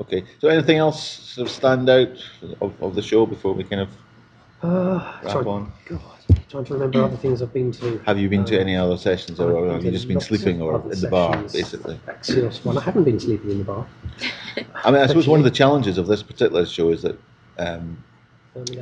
Okay. 0.00 0.24
So, 0.40 0.48
anything 0.48 0.78
else 0.78 1.00
sort 1.00 1.46
of 1.46 1.54
stand 1.54 1.88
out 1.88 2.08
of, 2.60 2.72
of 2.82 2.94
the 2.96 3.02
show 3.02 3.26
before 3.26 3.52
we 3.54 3.62
kind 3.62 3.82
of 3.82 3.88
Uh, 4.60 5.12
wrap 5.22 5.32
sorry, 5.32 5.46
on? 5.46 5.72
God, 5.88 6.00
trying 6.48 6.64
to 6.64 6.74
remember 6.74 7.04
other 7.04 7.16
things 7.16 7.42
I've 7.42 7.52
been 7.52 7.70
to. 7.72 7.98
Have 8.06 8.18
you 8.18 8.28
been 8.28 8.44
to 8.46 8.56
Um, 8.56 8.60
any 8.62 8.74
other 8.74 8.96
sessions, 8.96 9.38
or, 9.38 9.70
I've 9.70 9.84
you 9.84 9.92
just 9.92 10.08
been 10.08 10.20
sleeping, 10.20 10.60
or 10.60 10.82
in 10.92 11.00
the 11.00 11.08
bar, 11.08 11.36
basically? 11.52 12.00
Axelos 12.08 12.64
one. 12.64 12.76
I 12.76 12.80
haven't 12.80 13.04
been 13.04 13.20
sleeping 13.20 13.50
in 13.52 13.58
the 13.58 13.64
bar. 13.64 13.86
I 14.84 14.90
mean, 14.90 15.00
I 15.00 15.06
suppose 15.06 15.28
one 15.28 15.38
of 15.38 15.44
the 15.44 15.50
challenges 15.52 15.96
of 15.98 16.08
this 16.08 16.24
particular 16.24 16.66
show 16.66 16.90
is 16.90 17.02
that 17.02 17.16
um. 17.58 18.02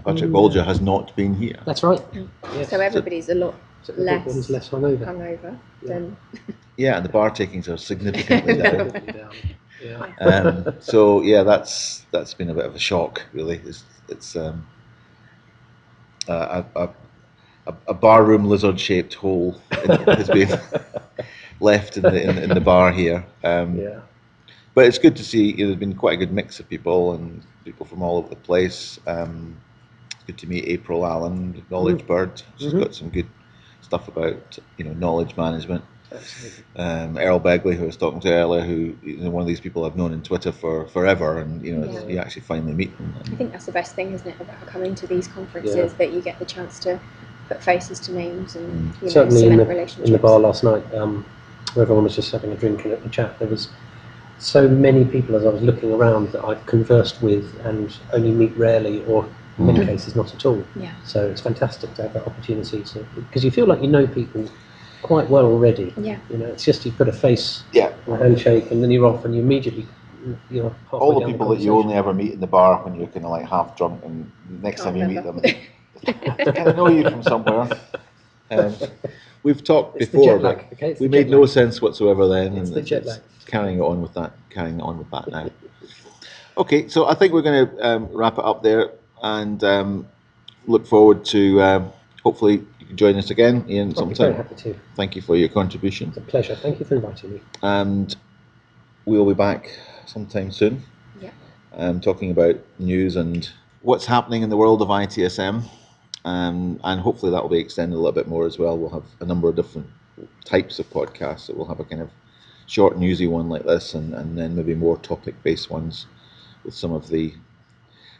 Patrick 0.05 0.31
Mm, 0.31 0.33
Bolger 0.33 0.65
has 0.65 0.81
not 0.81 1.15
been 1.17 1.35
here. 1.35 1.59
That's 1.67 1.83
right. 1.83 2.01
Yes. 2.55 2.71
So 2.71 2.81
everybody's 2.81 3.29
a 3.29 3.35
lot 3.35 3.55
So 3.83 3.93
everyone's 3.93 4.49
less 4.49 4.49
less 4.49 4.69
hungover. 4.71 5.05
hungover 5.05 5.59
Yeah. 5.83 5.89
than 5.89 6.17
Yeah, 6.79 6.97
and 6.97 7.05
the 7.05 7.11
bar 7.11 7.31
takings 7.31 7.69
are 7.69 7.77
significantly 7.77 8.57
down. 8.63 8.89
Down. 8.89 9.33
Yeah. 9.85 10.13
um, 10.21 10.75
so 10.81 11.21
yeah, 11.23 11.43
that's 11.43 12.07
that's 12.11 12.33
been 12.33 12.49
a 12.51 12.55
bit 12.55 12.65
of 12.65 12.75
a 12.75 12.79
shock, 12.79 13.23
really. 13.35 13.59
It's 13.67 13.85
it's 14.09 14.35
um, 14.37 14.67
a, 16.29 16.65
a, 16.75 16.89
a, 17.67 17.75
a 17.89 17.95
barroom 17.95 18.45
lizard-shaped 18.47 19.15
hole 19.15 19.61
in, 19.85 19.91
has 20.07 20.29
been 20.29 20.59
left 21.61 21.97
in 21.97 22.03
the 22.03 22.23
in, 22.31 22.39
in 22.39 22.49
the 22.51 22.61
bar 22.61 22.93
here. 22.93 23.27
Um, 23.45 23.79
Yeah. 23.79 24.01
But 24.75 24.87
it's 24.87 24.99
good 24.99 25.17
to 25.17 25.25
see. 25.25 25.53
You 25.53 25.57
know, 25.65 25.67
there's 25.69 25.81
been 25.81 25.95
quite 25.95 26.15
a 26.15 26.17
good 26.19 26.33
mix 26.33 26.61
of 26.61 26.69
people 26.69 27.15
and 27.15 27.43
people 27.67 27.85
from 27.85 28.01
all 28.01 28.17
over 28.19 28.29
the 28.29 28.37
place. 28.37 28.99
Um, 29.07 29.57
it's 30.15 30.25
good 30.25 30.39
to 30.39 30.47
meet 30.47 30.65
April 30.67 31.05
Allen, 31.05 31.67
Knowledge 31.69 32.07
Bird. 32.07 32.41
She's 32.57 32.73
Mhm. 32.73 32.81
got 32.81 32.95
some 32.95 33.11
good 33.11 33.29
stuff 33.83 34.09
about 34.09 34.59
you 34.79 34.85
know 34.85 34.93
knowledge 34.95 35.37
management. 35.37 35.85
Absolutely. 36.13 36.65
Um, 36.77 37.19
Earl 37.19 37.41
Begley, 37.41 37.75
who 37.75 37.83
I 37.83 37.87
was 37.87 37.97
talking 37.97 38.21
to 38.21 38.33
earlier, 38.33 38.63
who 38.63 38.95
is 39.03 39.29
one 39.29 39.43
of 39.43 39.49
these 39.49 39.61
people 39.61 39.85
I've 39.85 39.97
known 39.97 40.13
in 40.13 40.23
Twitter 40.23 40.53
for 40.53 40.87
forever, 40.87 41.39
and 41.39 41.65
you 41.67 41.77
know, 41.77 41.91
Yeah. 41.91 42.07
you 42.07 42.19
actually 42.19 42.43
finally 42.43 42.75
meet 42.75 42.97
them. 42.97 43.13
I 43.19 43.35
think 43.35 43.51
that's 43.51 43.67
the 43.67 43.73
best 43.73 43.97
thing, 43.97 44.13
isn't 44.13 44.29
it, 44.29 44.41
about 44.41 44.65
coming 44.67 44.95
to 44.95 45.07
these 45.09 45.27
conferences 45.27 45.95
that 45.95 46.13
you 46.13 46.21
get 46.23 46.39
the 46.39 46.45
chance 46.45 46.79
to 46.81 47.01
put 47.49 47.61
faces 47.63 47.99
to 48.01 48.13
names 48.13 48.55
and 48.55 48.95
you 49.01 49.07
know, 49.07 49.13
Certainly 49.13 49.47
in 49.47 49.57
the, 49.57 49.67
relationships. 49.67 50.07
in 50.09 50.13
the 50.13 50.19
bar 50.19 50.39
last 50.39 50.63
night, 50.63 50.85
um, 50.95 51.25
where 51.75 51.83
everyone 51.83 52.05
was 52.05 52.15
just 52.15 52.31
having 52.31 52.53
a 52.53 52.57
drink 52.57 52.85
and 52.85 52.95
a 53.05 53.09
chat, 53.09 53.39
there 53.41 53.49
was 53.49 53.71
so 54.39 54.69
many 54.69 55.05
people 55.05 55.37
as 55.37 55.45
I 55.45 55.49
was 55.49 55.63
looking 55.63 55.93
around 55.93 56.33
that 56.33 56.45
I've 56.45 56.65
conversed 56.67 57.23
with 57.23 57.45
and 57.65 57.95
only 58.13 58.31
meet 58.31 58.57
rarely, 58.57 59.05
or 59.07 59.29
in 59.59 59.67
many 59.67 59.81
mm. 59.81 59.87
cases 59.87 60.15
not 60.15 60.35
at 60.35 60.45
all. 60.45 60.63
Yeah. 60.77 60.95
So 61.05 61.27
it's 61.27 61.41
fantastic 61.41 61.95
to 61.95 62.03
have 62.03 62.13
that 62.15 62.27
opportunity 62.27 62.83
to 62.83 63.07
because 63.15 63.45
you 63.45 63.51
feel 63.51 63.67
like 63.67 63.81
you 63.81 63.89
know 63.89 64.07
people 64.07 64.49
quite 65.03 65.29
well 65.31 65.47
already. 65.47 65.95
Yeah. 65.97 66.19
You 66.31 66.39
know, 66.39 66.47
it's 66.47 66.65
just 66.65 66.85
you 66.85 66.93
put 66.93 67.09
a 67.09 67.13
face 67.13 67.63
Yeah, 67.73 67.93
and 68.07 68.15
a 68.15 68.19
handshake, 68.19 68.71
and 68.71 68.83
then 68.83 68.91
you're 68.91 69.07
off, 69.07 69.25
and 69.25 69.35
you 69.35 69.41
immediately 69.41 69.87
you're 70.51 70.71
halfway 70.91 70.99
all 70.99 71.15
the 71.15 71.21
down 71.21 71.33
people 71.33 71.49
that 71.51 71.61
you 71.61 71.73
only 71.73 71.95
ever 71.95 72.13
meet 72.13 72.33
in 72.33 72.41
the 72.41 72.47
bar 72.47 72.83
when 72.85 72.97
you're 72.97 73.07
kind 73.09 73.25
of 73.25 73.31
like 73.31 73.49
half 73.49 73.77
drunk, 73.77 74.05
and 74.05 74.31
the 74.51 74.63
next 74.63 74.83
Can't 74.83 74.97
time 74.97 75.11
you 75.11 75.15
meet 75.15 75.25
them, 75.25 75.41
they 76.05 76.53
kind 76.53 76.69
of 76.69 76.77
know 76.77 76.89
you 76.89 77.09
from 77.09 77.23
somewhere. 77.23 77.69
Um, 78.51 78.75
we've 79.43 79.63
talked 79.63 80.01
It's 80.01 80.11
the 80.11 80.19
before, 80.19 80.37
jet 80.37 80.43
lag, 80.43 80.57
but 80.57 80.73
okay? 80.75 80.91
It's 80.93 81.01
we 81.01 81.07
the 81.07 81.11
made 81.11 81.25
jet 81.25 81.31
no 81.33 81.41
lag. 81.41 81.49
sense 81.51 81.83
whatsoever 81.83 82.29
then, 82.29 82.57
It's 82.57 82.69
and 82.71 82.77
the 82.77 82.83
jet 82.83 83.05
lag. 83.07 83.21
carrying 83.47 83.81
on 83.81 84.03
with 84.03 84.15
that, 84.15 84.33
carrying 84.51 84.81
on 84.81 84.99
with 84.99 85.11
that 85.11 85.29
now. 85.29 85.51
Okay, 86.59 86.89
so 86.89 87.07
I 87.07 87.15
think 87.15 87.33
we're 87.33 87.43
going 87.43 87.67
to 87.69 87.87
um, 87.87 88.09
wrap 88.13 88.39
it 88.39 88.45
up 88.45 88.63
there, 88.63 88.91
and 89.23 89.63
um, 89.65 90.09
look 90.67 90.87
forward 90.87 91.25
to 91.27 91.61
um, 91.63 91.93
hopefully 92.23 92.65
you 92.81 92.87
can 92.87 92.97
join 92.97 93.17
us 93.17 93.31
again, 93.31 93.65
Ian, 93.69 93.89
I'd 93.91 93.95
be 93.95 93.95
very 93.95 94.15
sometime. 94.15 94.35
happy 94.35 94.55
to. 94.55 94.75
Thank 94.95 95.17
you 95.17 95.23
for 95.23 95.37
your 95.37 95.49
contribution, 95.51 96.09
It's 96.09 96.17
a 96.19 96.21
pleasure. 96.23 96.55
Thank 96.57 96.79
you 96.79 96.87
for 96.87 96.95
inviting 96.95 97.35
me. 97.35 97.41
and 97.63 98.17
we'll 99.05 99.27
be 99.27 99.35
back 99.35 99.71
sometime 100.07 100.51
soon. 100.51 100.83
Yeah. 101.21 101.31
um, 101.75 102.01
talking 102.01 102.31
about 102.31 102.57
news 102.79 103.17
and 103.17 103.49
what's 103.83 104.07
happening 104.07 104.43
in 104.43 104.49
the 104.51 104.57
world 104.57 104.81
of 104.83 104.89
ITSM. 104.89 105.63
Um, 106.27 106.81
and 106.83 107.01
hopefully 107.01 107.31
that 107.31 107.41
will 107.41 107.49
be 107.49 107.59
extended 107.61 107.95
a 107.95 107.99
little 107.99 108.11
bit 108.11 108.27
more 108.27 108.47
as 108.47 108.59
well. 108.59 108.77
We'll 108.77 108.91
have 108.91 109.05
a 109.21 109.25
number 109.25 109.49
of 109.49 109.55
different 109.55 109.87
types 110.45 110.81
of 110.81 110.91
podcasts. 110.91 111.43
So 111.43 111.55
we'll 111.55 111.69
have 111.69 111.79
a 111.79 111.85
kind 111.85 112.03
of 112.03 112.11
short, 112.67 112.99
newsy 112.99 113.29
one 113.29 113.49
like 113.49 113.65
this, 113.65 113.95
and, 113.95 114.13
and 114.13 114.37
then 114.37 114.57
maybe 114.57 114.75
more 114.75 114.99
topic-based 114.99 115.71
ones 115.71 116.07
with 116.65 116.75
some 116.75 116.93
of 116.93 117.09
the 117.09 117.33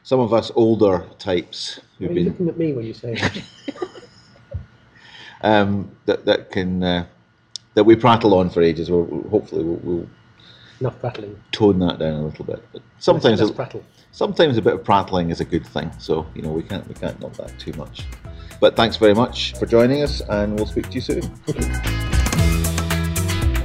some 0.05 0.21
of 0.21 0.33
us 0.33 0.53
older 0.55 1.05
types 1.19 1.81
who've 1.99 2.11
you 2.11 2.15
been 2.15 2.25
looking 2.27 2.49
at 2.49 2.57
me 2.57 2.73
when 2.73 2.87
you 2.87 2.95
say 2.95 3.17
that? 3.17 3.43
um, 5.41 5.91
that 6.05 6.25
that 6.27 6.53
can 6.53 6.81
uh, 6.85 7.07
that 7.75 7.83
we 7.83 7.97
prattle 7.97 8.35
on 8.35 8.51
for 8.51 8.63
ages. 8.63 8.89
We'll, 8.89 9.03
we'll- 9.03 9.29
hopefully 9.31 9.65
we'll, 9.65 9.81
we'll 9.83 10.09
Enough 10.81 10.99
prattling. 11.01 11.37
tone 11.53 11.79
that 11.81 11.99
down 11.99 12.15
a 12.15 12.25
little 12.27 12.45
bit. 12.45 12.63
But 12.73 12.83
sometimes 12.99 13.41
Less 13.41 13.51
it- 13.51 13.57
prattle. 13.57 13.83
sometimes 14.13 14.57
a 14.59 14.63
bit 14.63 14.75
of 14.75 14.85
prattling 14.85 15.31
is 15.31 15.41
a 15.41 15.45
good 15.45 15.67
thing. 15.67 15.91
So 15.99 16.27
you 16.35 16.43
know 16.43 16.51
we 16.51 16.63
can't 16.63 16.87
we 16.87 16.95
can't 16.95 17.19
knock 17.21 17.33
that 17.35 17.59
too 17.59 17.73
much. 17.75 18.05
But 18.61 18.77
thanks 18.77 18.97
very 18.97 19.15
much 19.15 19.55
for 19.59 19.67
joining 19.67 20.03
us, 20.03 20.21
and 20.29 20.55
we'll 20.57 20.67
speak 20.67 20.89
to 20.91 20.95
you 20.95 21.01
soon. 21.01 21.21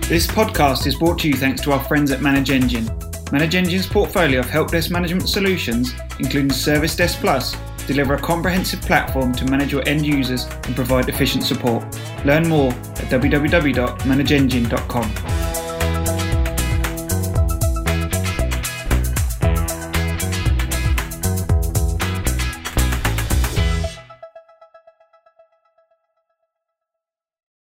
This 0.10 0.28
podcast 0.28 0.88
is 0.88 0.96
brought 0.96 1.20
to 1.20 1.28
you 1.30 1.36
thanks 1.36 1.62
to 1.62 1.72
our 1.72 1.82
friends 1.86 2.12
at 2.12 2.20
ManageEngine. 2.20 3.32
Manage 3.32 3.56
Engine's 3.56 3.88
portfolio 3.88 4.40
of 4.42 4.50
help 4.50 4.72
desk 4.72 4.92
management 4.92 5.30
solutions, 5.30 5.94
including 6.20 6.52
Service 6.52 6.98
Desk 6.98 7.18
Plus, 7.22 7.56
deliver 7.88 8.16
a 8.16 8.20
comprehensive 8.20 8.82
platform 8.82 9.32
to 9.36 9.46
manage 9.46 9.72
your 9.72 9.88
end 9.88 10.06
users 10.06 10.44
and 10.66 10.76
provide 10.76 11.08
efficient 11.08 11.46
support. 11.46 11.86
Learn 12.26 12.50
more 12.50 12.72
at 12.72 13.08
www.manageengine.com. 13.10 15.41